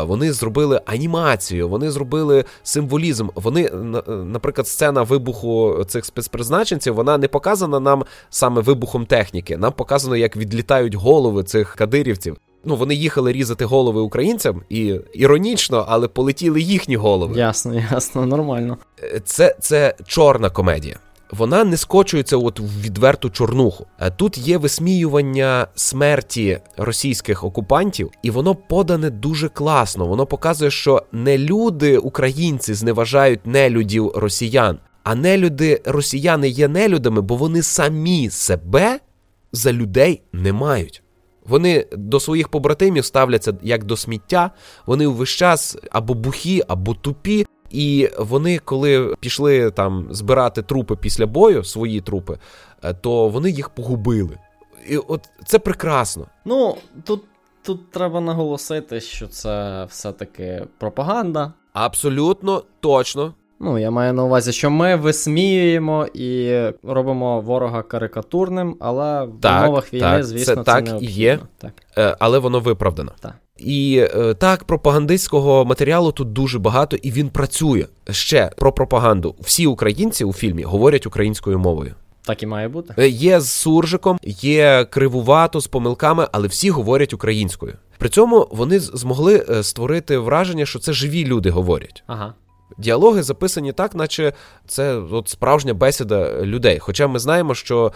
[0.03, 3.29] Вони зробили анімацію, вони зробили символізм.
[3.35, 9.57] Вони, е, наприклад, сцена вибуху цих спецпризначенців, вона не показана нам саме вибухом техніки.
[9.57, 12.37] Нам показано, як відлітають голови цих кадирівців.
[12.65, 17.39] Ну, вони їхали різати голови українцям, і іронічно, але полетіли їхні голови.
[17.39, 18.79] Ясно, ясно, нормально.
[19.03, 20.99] Е, це це чорна комедія.
[21.31, 23.87] Вона не скочується от в відверту чорнуху.
[24.01, 30.07] Е, тут є висміювання смерті російських окупантів, і воно подане дуже класно.
[30.07, 37.37] Воно показує, що не люди, українці, зневажають нелюдів росіян, а нелюди росіяни є нелюдами, бо
[37.37, 39.01] вони самі себе
[39.53, 41.03] за людей не мають.
[41.49, 44.51] Вони до своїх побратимів ставляться як до сміття,
[44.87, 47.47] вони увесь час або бухі, або тупі.
[47.71, 52.39] І вони, коли пішли там збирати трупи після бою, свої трупи,
[52.83, 54.39] е, то вони їх погубили.
[54.89, 56.27] І от це прекрасно.
[56.45, 57.23] Ну тут
[57.63, 61.53] тут треба наголосити, що це все-таки пропаганда.
[61.73, 63.35] Абсолютно точно.
[63.61, 69.63] Ну, я маю на увазі, що ми висміюємо і робимо ворога карикатурним, але в так,
[69.63, 71.15] умовах війни, так, звісно, це, це так необхідно.
[71.15, 71.73] є, так.
[71.99, 73.13] Е, але воно виправдано.
[73.21, 73.35] Так.
[73.57, 79.35] І е, так, пропагандистського матеріалу тут дуже багато, і він працює ще про пропаганду.
[79.41, 81.95] Всі українці у фільмі говорять українською мовою.
[82.23, 82.95] Так і має бути.
[82.99, 87.75] Е, є з суржиком, є кривувато з помилками, але всі говорять українською.
[87.99, 92.05] При цьому вони змогли створити враження, що це живі люди говорять.
[92.07, 92.35] Ага.
[92.79, 94.33] Діалоги записані так, наче
[94.67, 96.79] це от справжня бесіда людей.
[96.79, 97.93] Хоча ми знаємо, що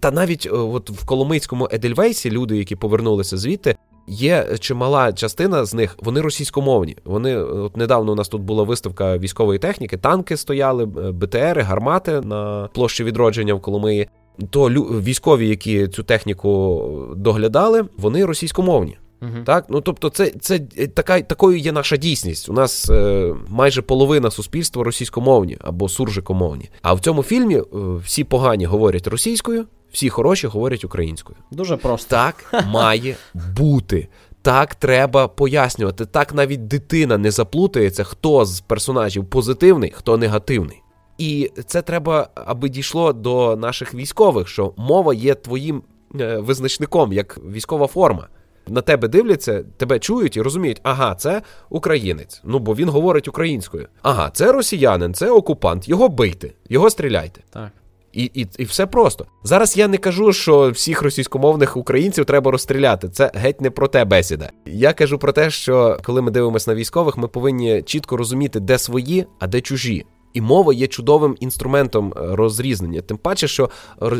[0.00, 3.76] та навіть е, от в Коломийському Едельвейсі люди, які повернулися звідти,
[4.08, 6.96] є чимала частина з них, вони російськомовні.
[7.04, 12.20] Вони от недавно у нас тут була виставка військової техніки, танки стояли, е, БТРи, гармати
[12.20, 14.08] на площі відродження в Коломиї.
[14.50, 16.82] То військові, які цю техніку
[17.16, 18.98] доглядали, вони російськомовні.
[19.22, 19.44] Угу.
[19.44, 22.48] Так, ну тобто, це це е, така такою є наша дійсність.
[22.48, 26.70] У нас е, майже половина суспільства російськомовні або суржикомовні.
[26.82, 27.64] А в цьому фільмі е,
[28.04, 31.38] всі погані говорять російською, всі хороші говорять українською.
[31.50, 33.16] Дуже просто так має
[33.56, 34.08] бути.
[34.42, 36.06] Так треба пояснювати.
[36.06, 40.82] Так навіть дитина не заплутається, хто з персонажів позитивний, хто негативний.
[41.18, 45.82] І це треба, аби дійшло до наших військових, що мова є твоїм
[46.20, 48.28] е, визначником, як військова форма
[48.68, 52.40] на тебе дивляться, тебе чують і розуміють, ага, це українець.
[52.44, 53.88] Ну бо він говорить українською.
[54.02, 55.88] Ага, це росіянин, це окупант.
[55.88, 57.40] Його бийте, його стріляйте.
[57.50, 57.72] Так.
[58.12, 59.26] І і, і все просто.
[59.44, 63.08] Зараз я не кажу, що всіх російськомовних українців треба розстріляти.
[63.08, 64.50] Це геть не про те бесіда.
[64.66, 68.78] Я кажу про те, що коли ми дивимося на військових, ми повинні чітко розуміти, де
[68.78, 70.04] свої, а де чужі.
[70.32, 73.00] І мова є чудовим інструментом е, розрізнення.
[73.00, 73.70] Тим паче, що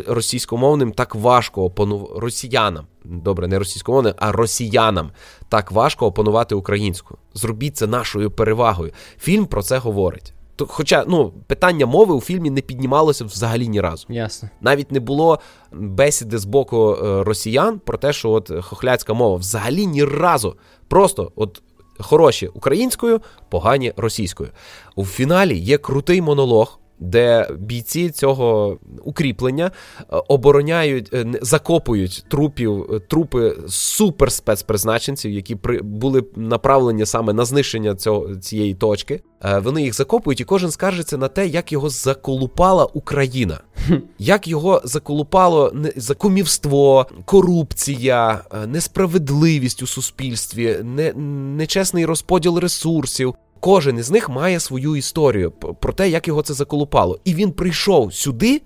[0.06, 2.86] російськомовним так важко опанувати росіянам.
[3.04, 5.10] Добре, не російськомовним, а росіянам
[5.48, 7.18] так важко опанувати українську.
[7.34, 8.92] Зробіть це нашою перевагою.
[9.18, 10.34] Фільм про це говорить.
[10.68, 14.06] Хоча ну, питання мови у фільмі не піднімалося взагалі ні разу.
[14.08, 14.48] Ясно.
[14.60, 15.38] Навіть не було
[15.72, 20.56] бесіди з боку е, росіян про те, що от хохляцька мова взагалі ні разу.
[20.88, 21.62] Просто от
[22.02, 24.50] хороші українською, погані російською.
[24.96, 33.00] У фіналі є крутий монолог де бійці цього укріплення е, обороняють, е, закопують трупів, е,
[33.00, 39.20] трупи суперспецпризначенців, які при були направлені саме на знищення цього цієї точки.
[39.62, 43.60] Вони їх закопують, і кожен скаржиться на те, як його заколупала Україна,
[44.18, 51.12] як його заколупало закумівство, корупція, несправедливість у суспільстві, не,
[51.56, 53.34] нечесний розподіл ресурсів.
[53.62, 57.20] Кожен із них має свою історію про те, як його це заколупало.
[57.24, 58.62] І він прийшов сюди,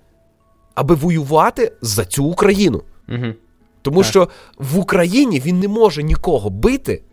[0.75, 2.83] аби воювати за цю Україну.
[3.09, 3.33] Угу.
[3.81, 4.09] Тому так.
[4.09, 7.03] що в Україні він не може нікого бити,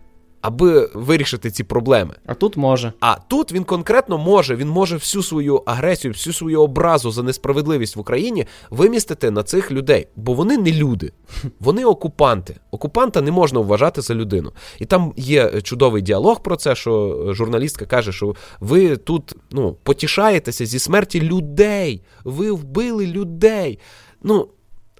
[0.45, 2.15] аби вирішити ці проблеми.
[2.27, 2.93] А тут може.
[3.01, 7.97] А тут він конкретно може, він може всю свою агресію, всю свою образу за несправедливість
[7.97, 11.13] в Україні вимістити на цих людей, бо вони не люди,
[11.61, 12.57] вони окупанти.
[12.71, 14.53] Окупанта не можна вважати за людину.
[14.79, 20.67] І там є чудовий діалог про це, що журналістка каже, що ви тут ну, потішаєтеся
[20.67, 23.79] зі смерті людей, ви вбили людей.
[24.23, 24.49] Ну,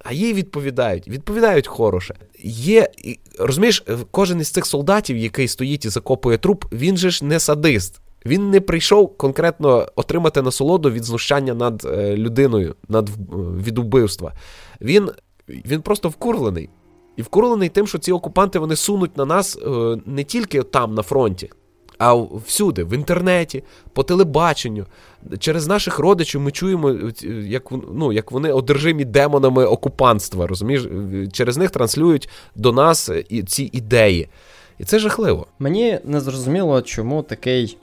[0.05, 2.15] а їй відповідають, відповідають хороше.
[2.43, 2.89] Є,
[3.39, 8.01] розумієш, кожен із цих солдатів, який стоїть і закопує труп, він же ж не садист.
[8.25, 13.09] Він не прийшов конкретно отримати насолоду від знущання над е, людиною, над
[13.65, 14.33] від убивства.
[14.81, 15.11] Він
[15.49, 16.69] він просто вкурлений.
[17.17, 21.01] І вкурлений тим, що ці окупанти вони сунуть на нас е, не тільки там, на
[21.01, 21.49] фронті,
[21.97, 22.13] а
[22.45, 24.85] всюди, в інтернеті, по телебаченню.
[25.39, 26.91] Через наших родичів ми чуємо,
[27.45, 30.47] як ну, як вони одержимі демонами окупанства.
[30.47, 30.87] розумієш?
[31.31, 33.11] Через них транслюють до нас
[33.47, 34.29] ці ідеї.
[34.79, 35.47] І це жахливо.
[35.59, 37.77] Мені не зрозуміло, чому такий,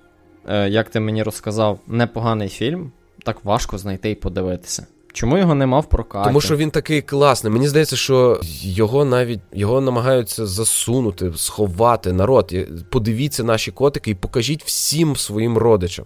[0.49, 2.93] е, як ти мені розказав, непоганий фільм
[3.25, 4.87] так важко знайти і подивитися.
[5.13, 6.27] Чому його нема в прокаті?
[6.27, 7.53] Тому що він такий класний.
[7.53, 12.55] Мені здається, що його навіть його намагаються засунути, сховати народ.
[12.91, 16.05] Подивіться наші котики і покажіть всім своїм родичам.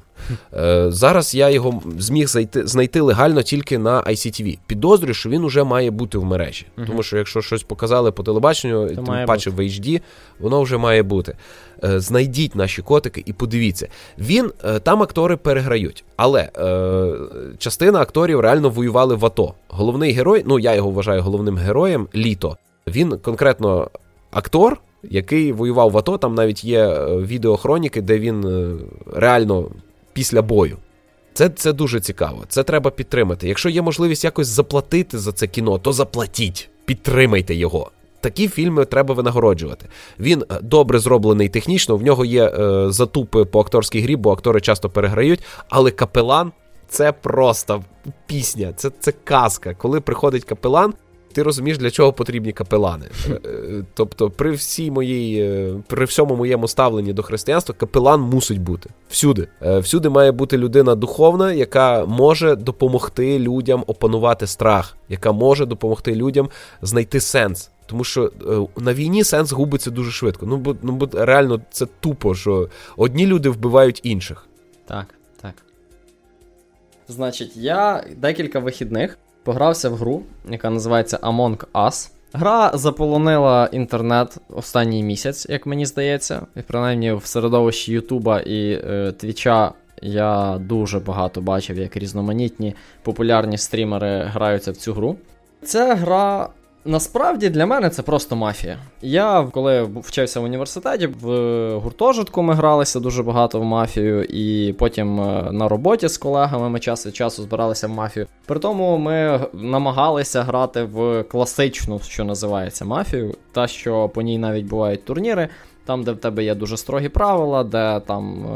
[0.54, 4.58] Е, Зараз я його зміг зайти, знайти легально тільки на ICTV.
[4.66, 6.66] Підозрюю, що він уже має бути в мережі.
[6.86, 10.00] Тому що якщо щось показали по телебаченню, тим паче в HD,
[10.40, 11.36] воно вже має бути.
[11.84, 13.88] Е, знайдіть наші котики і подивіться.
[14.18, 17.12] Він е, там актори переграють, але е,
[17.58, 19.54] частина акторів реально воювали в АТО.
[19.68, 22.56] Головний герой, ну я його вважаю головним героєм, літо.
[22.86, 23.90] Він конкретно
[24.30, 26.18] актор, який воював в АТО.
[26.18, 28.78] Там навіть є відеохроніки, де він
[29.12, 29.68] реально
[30.12, 30.76] після бою.
[31.34, 32.44] Це це дуже цікаво.
[32.48, 33.48] Це треба підтримати.
[33.48, 37.90] Якщо є можливість якось заплатити за це кіно, то заплатіть, підтримайте його
[38.20, 39.86] такі фільми треба винагороджувати.
[40.20, 44.60] Він е, добре зроблений технічно, в нього є е, затупи по акторській грі, бо актори
[44.60, 46.52] часто переграють, але капелан.
[46.88, 47.84] Це просто
[48.26, 49.74] пісня, це це казка.
[49.74, 50.94] Коли приходить капелан,
[51.32, 53.06] ти розумієш, для чого потрібні капелани.
[53.28, 58.90] Е, е, тобто, при всій моїй, при всьому моєму ставленні до християнства, капелан мусить бути
[59.08, 59.48] всюди.
[59.60, 66.48] Всюди має бути людина духовна, яка може допомогти людям опанувати страх, яка може допомогти людям
[66.82, 67.70] знайти сенс.
[67.86, 68.32] Тому що
[68.76, 70.46] е, на війні сенс губиться дуже швидко.
[70.46, 74.46] Ну бо ну бо реально це тупо, що одні люди вбивають інших.
[74.86, 75.06] Так,
[75.42, 75.54] так.
[77.08, 82.10] Значить, я декілька вихідних погрався в гру, яка називається Among Us.
[82.32, 86.46] Гра заполонила інтернет останній місяць, як мені здається.
[86.56, 89.72] І принаймні в середовищі Ютуба і е, Твіча
[90.02, 95.16] я дуже багато бачив, як різноманітні популярні стрімери граються в цю гру.
[95.62, 96.48] Ця гра
[96.86, 98.78] Насправді для мене це просто мафія.
[99.02, 101.28] Я коли вчився в університеті, в
[101.78, 106.80] гуртожитку ми гралися дуже багато в мафію, і потім е, на роботі з колегами ми
[106.80, 108.26] час від часу збиралися в мафію.
[108.46, 114.66] При тому ми намагалися грати в класичну, що називається мафію, та що по ній навіть
[114.66, 115.48] бувають турніри.
[115.84, 118.46] Там, де в тебе є дуже строгі правила, де там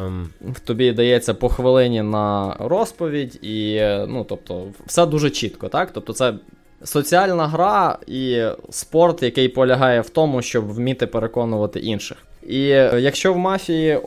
[0.00, 0.26] um.
[0.64, 5.90] тобі дається по хвилині на розповідь, і е, ну, тобто, все дуже чітко, так?
[5.92, 6.34] Тобто, це
[6.84, 12.18] соціальна гра і спорт, який полягає в тому, щоб вміти переконувати інших.
[12.46, 14.00] І е, якщо в мафії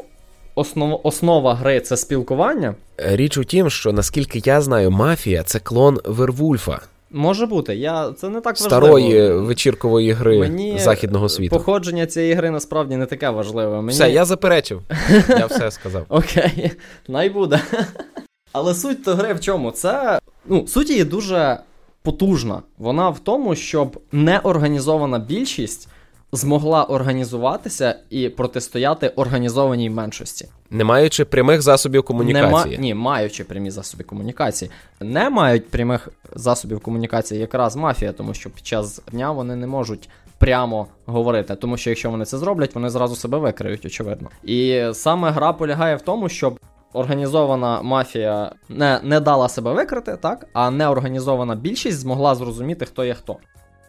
[0.56, 2.76] основ, основа гри це спілкування.
[2.98, 6.80] Річ у тім, що наскільки я знаю, мафія це клон Вервульфа.
[7.14, 9.46] Може бути, я це не так Старої важливо.
[9.46, 11.56] вечіркової гри Мені західного світу.
[11.56, 13.82] Походження цієї гри насправді не таке важливе.
[13.82, 13.90] Мені...
[13.90, 14.82] Все, я заперечив.
[15.30, 16.06] Я все сказав.
[16.10, 16.72] Окей,
[17.08, 17.62] най буде.
[18.52, 19.72] Але суть то гри в чому?
[19.72, 21.58] Це ну, суть її дуже
[22.04, 22.62] потужна.
[22.78, 25.90] Вона в тому, щоб неорганізована більшість
[26.32, 30.48] змогла організуватися і протистояти організованій меншості.
[30.70, 32.72] Не маючи прямих засобів комунікації.
[32.72, 34.72] Нема, ні, маючи прямі засоби комунікації.
[35.00, 40.10] Не мають прямих засобів комунікації якраз мафія, тому що під час дня вони не можуть
[40.38, 41.56] прямо говорити.
[41.56, 44.30] Тому що якщо вони це зроблять, вони зразу себе викриють, очевидно.
[44.44, 46.60] І саме гра полягає в тому, щоб.
[46.94, 53.14] Організована мафія не не дала себе викрити, так, а неорганізована більшість змогла зрозуміти, хто є
[53.14, 53.38] хто.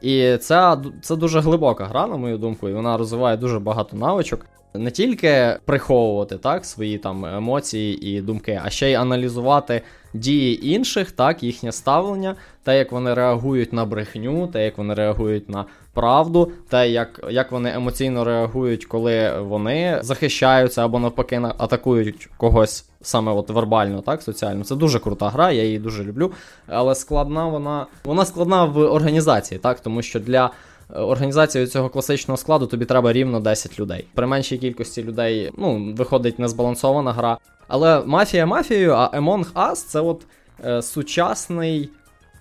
[0.00, 4.46] І це це дуже глибока гра, на мою думку, і вона розвиває дуже багато навичок.
[4.74, 9.82] Не тільки приховувати так свої там емоції і думки, а ще й аналізувати
[10.14, 15.48] дії інших, так, їхнє ставлення, те, як вони реагують на брехню, те, як вони реагують
[15.48, 22.84] на правду, те, як як вони емоційно реагують, коли вони захищаються або навпаки атакують когось
[23.02, 24.64] саме от вербально, так, соціально.
[24.64, 26.32] Це дуже крута гра, я її дуже люблю.
[26.66, 30.50] Але складна вона вона складна в організації, так, тому що для.
[30.94, 34.04] Організації цього класичного складу тобі треба рівно 10 людей.
[34.14, 37.38] При меншій кількості людей ну, виходить незбалансована гра.
[37.68, 40.26] Але мафія мафією, а Among Us це от
[40.64, 41.90] е, сучасний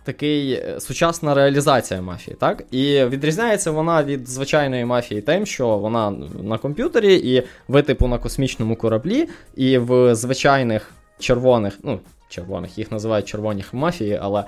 [0.03, 2.63] такий е, сучасна реалізація мафії, так?
[2.71, 6.11] І відрізняється вона від звичайної мафії тим, що вона
[6.43, 11.99] на комп'ютері, і ви, типу, на космічному кораблі, і в звичайних червоних, ну,
[12.31, 14.43] червоних, їх називають червоні мафії, але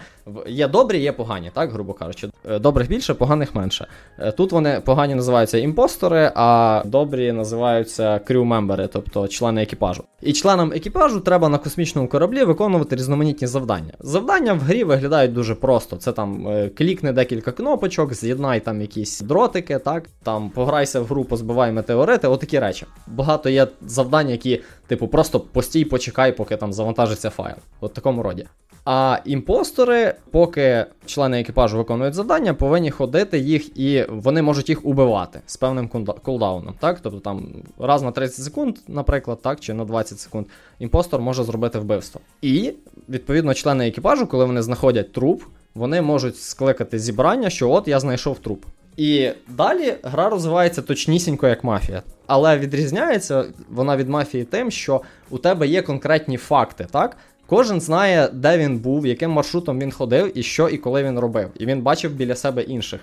[0.47, 2.29] є добрі, є погані, так, грубо кажучи.
[2.49, 3.87] Е, добрих більше, поганих менше.
[4.19, 10.03] Е, тут вони погані називаються імпостори, а добрі називаються крю-мембери, тобто члени екіпажу.
[10.21, 13.93] І членам екіпажу треба на космічному кораблі виконувати різноманітні завдання.
[13.99, 15.95] Завдання в грі виглядають дуже просто.
[15.95, 21.23] Це там е, клікни декілька кнопочок, з'єднай там якісь дротики, так, там пограйся в гру,
[21.23, 22.85] позбивай метеорити, отакі речі.
[23.07, 27.55] Багато є завдань, які, типу, просто постій, почекай, поки там завантажиться файл.
[27.83, 28.47] От такому роді.
[28.85, 35.41] А імпостори, поки члени екіпажу виконують завдання, повинні ходити їх і вони можуть їх убивати
[35.45, 35.89] з певним
[36.23, 36.75] кулдауном.
[36.79, 36.99] Так?
[37.01, 37.47] Тобто там
[37.79, 40.45] раз на 30 секунд, наприклад, так, чи на 20 секунд,
[40.79, 42.21] імпостор може зробити вбивство.
[42.41, 42.73] І,
[43.09, 45.43] відповідно, члени екіпажу, коли вони знаходять труп,
[45.75, 48.65] вони можуть скликати зібрання, що от я знайшов труп.
[48.97, 52.01] І далі гра розвивається точнісінько, як мафія.
[52.27, 57.17] Але відрізняється вона від мафії тим, що у тебе є конкретні факти, так?
[57.53, 61.49] Кожен знає, де він був, яким маршрутом він ходив, і що і коли він робив.
[61.59, 63.01] І він бачив біля себе інших.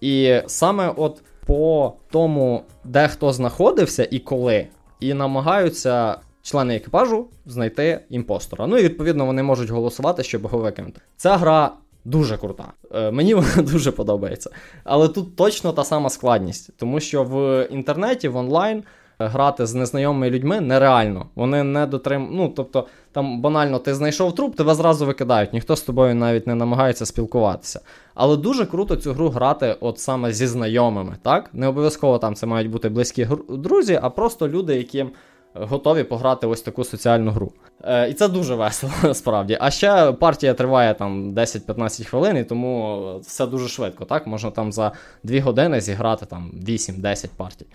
[0.00, 4.66] І саме от по тому, де хто знаходився і коли,
[5.00, 8.66] і намагаються члени екіпажу знайти імпостора.
[8.66, 11.00] Ну і відповідно вони можуть голосувати, щоб його викинути.
[11.16, 11.72] Ця гра
[12.04, 12.72] дуже крута.
[12.94, 14.50] Е, мені вона дуже подобається.
[14.84, 18.82] Але тут точно та сама складність, тому що в інтернеті, в онлайн
[19.18, 21.26] грати з незнайомими людьми нереально.
[21.34, 22.28] Вони не дотрим...
[22.32, 26.54] Ну, тобто, там банально ти знайшов труп, тебе зразу викидають, ніхто з тобою навіть не
[26.54, 27.80] намагається спілкуватися.
[28.14, 31.50] Але дуже круто цю гру грати от саме зі знайомими, так?
[31.52, 35.06] Не обов'язково там це мають бути близькі друзі, а просто люди, які.
[35.54, 37.52] Готові пограти ось таку соціальну гру.
[37.84, 39.58] Е, І це дуже весело, насправді.
[39.60, 44.04] А ще партія триває там 10-15 хвилин, і тому все дуже швидко.
[44.04, 44.26] так?
[44.26, 44.92] Можна там за
[45.22, 47.66] 2 години зіграти там 8-10 партій.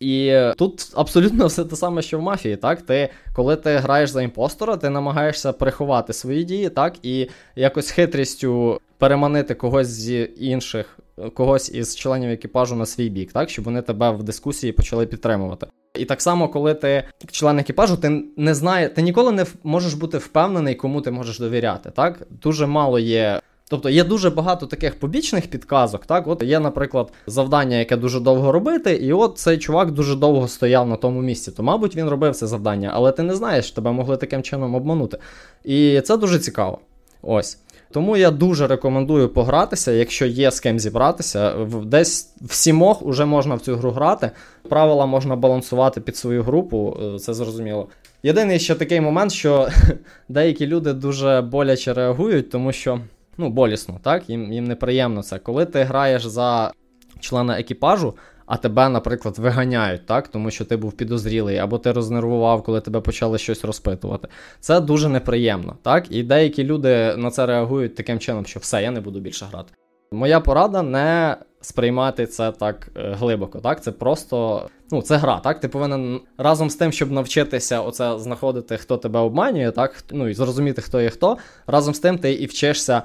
[0.00, 2.82] І тут абсолютно все те саме, що в мафії, так?
[2.82, 8.80] Ти, коли ти граєш за імпостора, ти намагаєшся приховати свої дії, так, і якось хитрістю
[8.98, 10.98] переманити когось з інших,
[11.34, 15.66] когось із членів екіпажу на свій бік, так, щоб вони тебе в дискусії почали підтримувати.
[15.94, 20.18] І так само, коли ти член екіпажу, ти не знаєш, ти ніколи не можеш бути
[20.18, 21.90] впевнений, кому ти можеш довіряти.
[21.90, 23.40] Так дуже мало є
[23.70, 26.06] Тобто є дуже багато таких побічних підказок.
[26.06, 30.48] Так, от є, наприклад, завдання, яке дуже довго робити, і от цей чувак дуже довго
[30.48, 31.52] стояв на тому місці.
[31.52, 35.18] То, мабуть, він робив це завдання, але ти не знаєш, тебе могли таким чином обманути.
[35.64, 36.78] І це дуже цікаво.
[37.22, 37.58] Ось.
[37.92, 41.54] Тому я дуже рекомендую погратися, якщо є з ким зібратися.
[41.84, 44.30] Десь в сімох уже можна в цю гру грати.
[44.68, 47.88] Правила можна балансувати під свою групу, е, це зрозуміло.
[48.22, 49.68] Єдиний ще такий момент, що
[50.28, 53.00] деякі люди дуже боляче реагують, тому що
[53.40, 54.30] ну, болісно, так?
[54.30, 55.38] Їм їм неприємно це.
[55.38, 56.72] Коли ти граєш за
[57.20, 58.14] члена екіпажу,
[58.46, 60.28] а тебе, наприклад, виганяють, так?
[60.28, 64.28] Тому що ти був підозрілий, або ти рознервував, коли тебе почали щось розпитувати.
[64.60, 66.06] Це дуже неприємно, так?
[66.10, 69.72] І деякі люди на це реагують таким чином, що все, я не буду більше грати.
[70.12, 73.58] Моя порада не сприймати це так е, глибоко.
[73.58, 73.82] так?
[73.82, 75.38] Це просто ну, це гра.
[75.38, 75.60] так?
[75.60, 80.04] Ти повинен разом з тим, щоб навчитися оце знаходити, хто тебе обманює, так?
[80.10, 81.36] Ну і зрозуміти, хто є хто.
[81.66, 83.02] Разом з тим ти і вчишся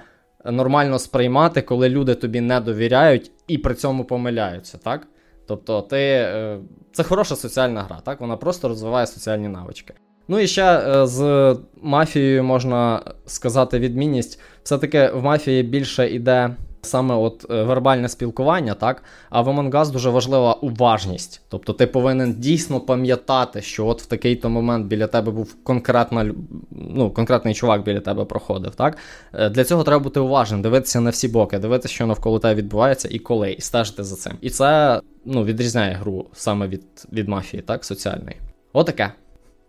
[0.51, 5.07] нормально сприймати, коли люди тобі не довіряють і при цьому помиляються, так?
[5.47, 5.97] Тобто, ти.
[5.97, 6.59] Е,
[6.91, 8.21] це хороша соціальна гра, так?
[8.21, 9.93] Вона просто розвиває соціальні навички.
[10.27, 14.39] Ну і ще е, з мафією можна сказати відмінність.
[14.63, 16.55] Все-таки в мафії більше йде
[16.85, 19.03] саме от е, вербальне спілкування, так?
[19.29, 21.41] А в Among Us дуже важлива уважність.
[21.49, 26.33] Тобто ти повинен дійсно пам'ятати, що от в такий-то момент біля тебе був конкретна,
[26.71, 28.75] ну, конкретний чувак біля тебе проходив.
[28.75, 28.97] так?
[29.33, 33.07] Е, для цього треба бути уважним, дивитися на всі боки, дивитися, що навколо тебе відбувається
[33.11, 34.33] і коли, і стежити за цим.
[34.41, 36.83] І це ну, відрізняє гру саме від,
[37.13, 38.37] від мафії, так, соціальної.
[38.73, 39.11] Отаке.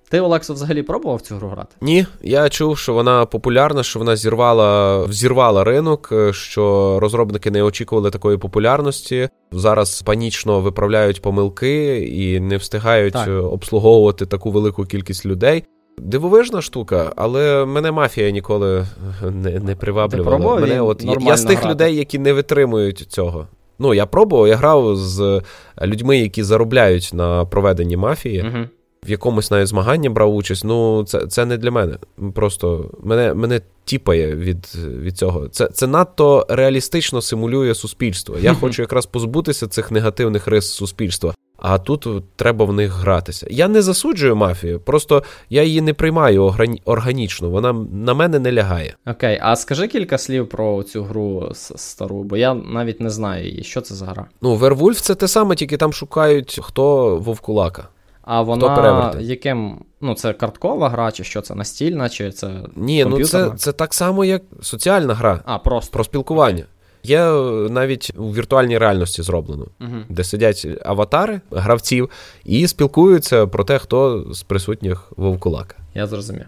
[0.08, 1.76] Ти, Олексо, взагалі пробував цю гру грати?
[1.80, 7.62] Ні, я чув, що вона популярна, що вона зірвала взірвала ринок, е, що розробники не
[7.62, 9.28] очікували такої популярності.
[9.52, 13.28] Зараз панічно виправляють помилки і не встигають так.
[13.28, 15.64] Е, обслуговувати таку велику кількість людей.
[15.98, 18.86] Дивовижна штука, але мене мафія ніколи
[19.22, 20.60] не не приваблювала.
[20.60, 21.72] Мене от Я з тих грати.
[21.72, 23.46] людей, які не витримують цього.
[23.78, 25.42] Ну, я пробував, я грав з
[25.82, 28.42] людьми, які заробляють на проведенні мафії.
[28.42, 28.66] Угу
[29.06, 31.96] в якомусь навіть змаганні брав участь, ну це це не для мене.
[32.34, 35.48] Просто мене мене тіпає від від цього.
[35.48, 38.36] Це це надто реалістично симулює суспільство.
[38.40, 41.34] Я хочу якраз позбутися цих негативних рис суспільства.
[41.58, 43.46] А тут треба в них гратися.
[43.50, 46.54] Я не засуджую мафію, просто я її не приймаю
[46.84, 48.96] органічно, вона на мене не лягає.
[49.06, 53.64] Окей, а скажи кілька слів про цю гру стару, бо я навіть не знаю її.
[53.64, 54.26] Що це за гра?
[54.42, 57.88] Ну, Вервульф це те саме, тільки там шукають хто вовкулака.
[58.26, 59.78] А вона яким.
[60.00, 62.50] Ну, це карткова гра, чи що це настільна, чи це.
[62.76, 65.40] Ні, ну це це так само, як соціальна гра.
[65.44, 65.92] А, просто.
[65.92, 66.64] Про спілкування.
[67.02, 67.24] Є
[67.70, 69.96] навіть у віртуальній реальності зроблено, угу.
[70.08, 72.10] де сидять аватари гравців
[72.44, 75.76] і спілкуються про те, хто з присутніх вовкулака.
[75.94, 76.46] Я зрозумів.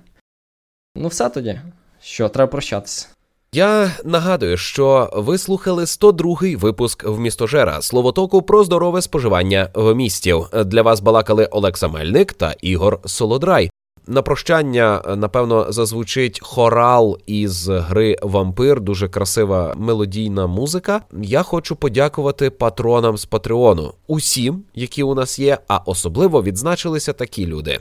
[0.96, 1.60] Ну, все тоді.
[2.00, 3.08] Що, треба прощатися.
[3.52, 10.46] Я нагадую, що ви слухали 102-й випуск в містожера словотоку про здорове споживання в містів.
[10.66, 13.70] Для вас балакали Олекса Мельник та Ігор Солодрай.
[14.06, 21.00] На прощання, напевно, зазвучить хорал із гри Вампир, дуже красива мелодійна музика.
[21.22, 27.46] Я хочу подякувати патронам з Патреону, усім, які у нас є, а особливо відзначилися такі
[27.46, 27.78] люди: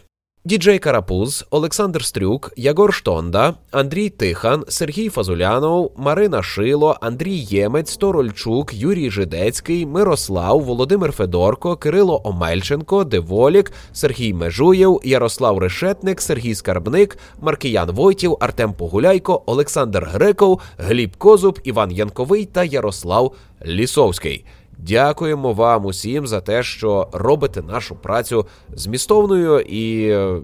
[0.47, 8.73] Діджей Карапуз, Олександр Стрюк, Ягор Штонда, Андрій Тихан, Сергій Фазулянов, Марина Шило, Андрій Ємець, Торольчук,
[8.73, 17.91] Юрій Жидецький, Мирослав, Володимир Федорко, Кирило Омельченко, Деволік, Сергій Межуєв, Ярослав Решетник, Сергій Скарбник, Маркіян
[17.91, 23.33] Войтів, Артем Погуляйко, Олександр Греков, Гліб Козуб, Іван Янковий та Ярослав
[23.65, 24.45] Лісовський.
[24.77, 30.37] Дякуємо вам усім за те, що робите нашу працю змістовною і е,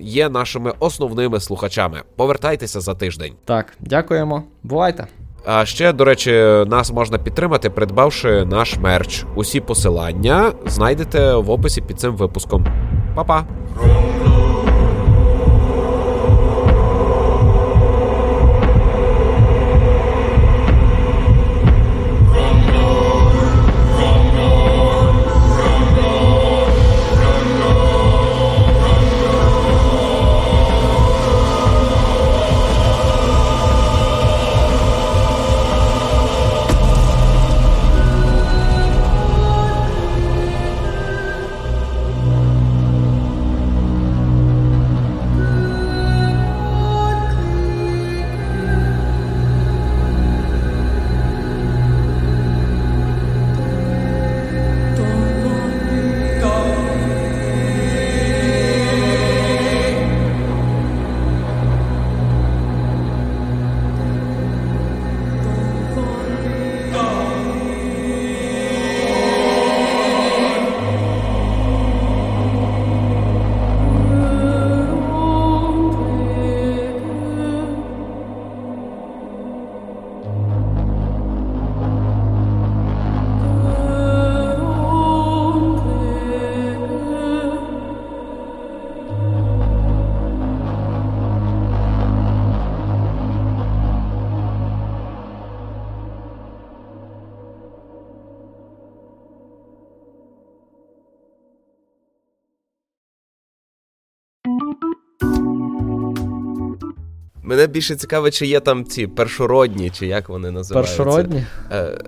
[0.00, 2.02] є нашими основними слухачами.
[2.16, 3.32] Повертайтеся за тиждень.
[3.44, 4.42] Так, дякуємо.
[4.62, 5.06] Бувайте.
[5.44, 6.30] А ще, до речі,
[6.66, 9.24] нас можна підтримати, придбавши наш мерч.
[9.34, 12.66] Усі посилання знайдете в описі під цим випуском.
[13.14, 13.46] Па-па!
[107.48, 110.96] Мене більше цікаво, чи є там ці першородні, чи як вони називаються.
[110.96, 111.44] Першородні?
[111.72, 111.98] Е,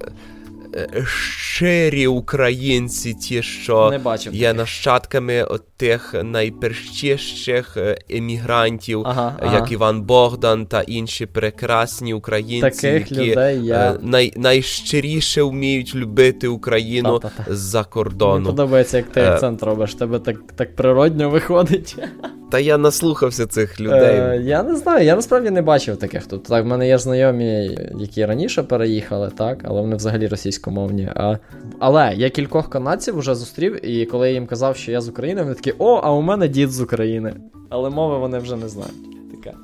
[1.06, 4.58] щирі українці, ті, що Не бачив є таких.
[4.60, 9.66] нащадками от тих найперщіших е, емігрантів, Ага, як ага.
[9.70, 16.48] Іван Богдан та інші прекрасні українці, Таких які людей я- е, най, найщиріше вміють любити
[16.48, 17.54] Україну Та-та-та.
[17.54, 18.46] з-за Мені кордону.
[18.46, 19.30] подобається, як ти Е.
[19.30, 21.96] акцент робиш, тебе так, так природньо виходить.
[22.50, 24.16] Та я наслухався цих людей.
[24.16, 26.44] Е, я не знаю, я насправді не бачив таких тут.
[26.44, 30.26] Так, в мене є знайомі, які раніше переїхали, так, але вони взагалі
[30.60, 31.08] російськомовні.
[31.16, 31.38] А...
[31.78, 35.42] Але я кількох канадців вже зустрів, і коли я їм казав, що я з України,
[35.42, 37.36] вони такі, о, а у мене дід з України.
[37.68, 39.30] Але мови вони вже не знають.
[39.30, 39.56] Таке.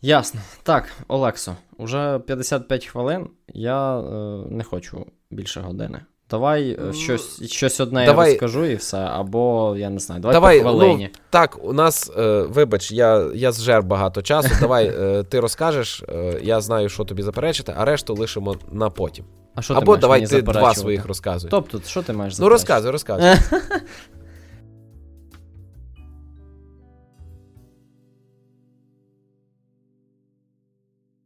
[0.00, 0.40] Ясно.
[0.62, 3.28] Так, Олексо, уже 55 хвилин.
[3.48, 4.02] Я е,
[4.50, 6.00] не хочу більше години.
[6.30, 8.28] Давай е, щось, щось одне Давай.
[8.28, 11.10] я розкажу і все, або я не знаю, давай, Давай, по хвилині.
[11.14, 14.48] ну, так, у нас, е, вибач, я, я зжер багато часу.
[14.60, 19.24] Давай е, ти розкажеш, е, я знаю, що тобі заперечити, а решту лишимо на потім.
[19.54, 21.50] а що ти Або маєш давай мені ти два своїх розказуй.
[21.50, 23.30] Тобто, що ти маєш ну розказуй, розказуй.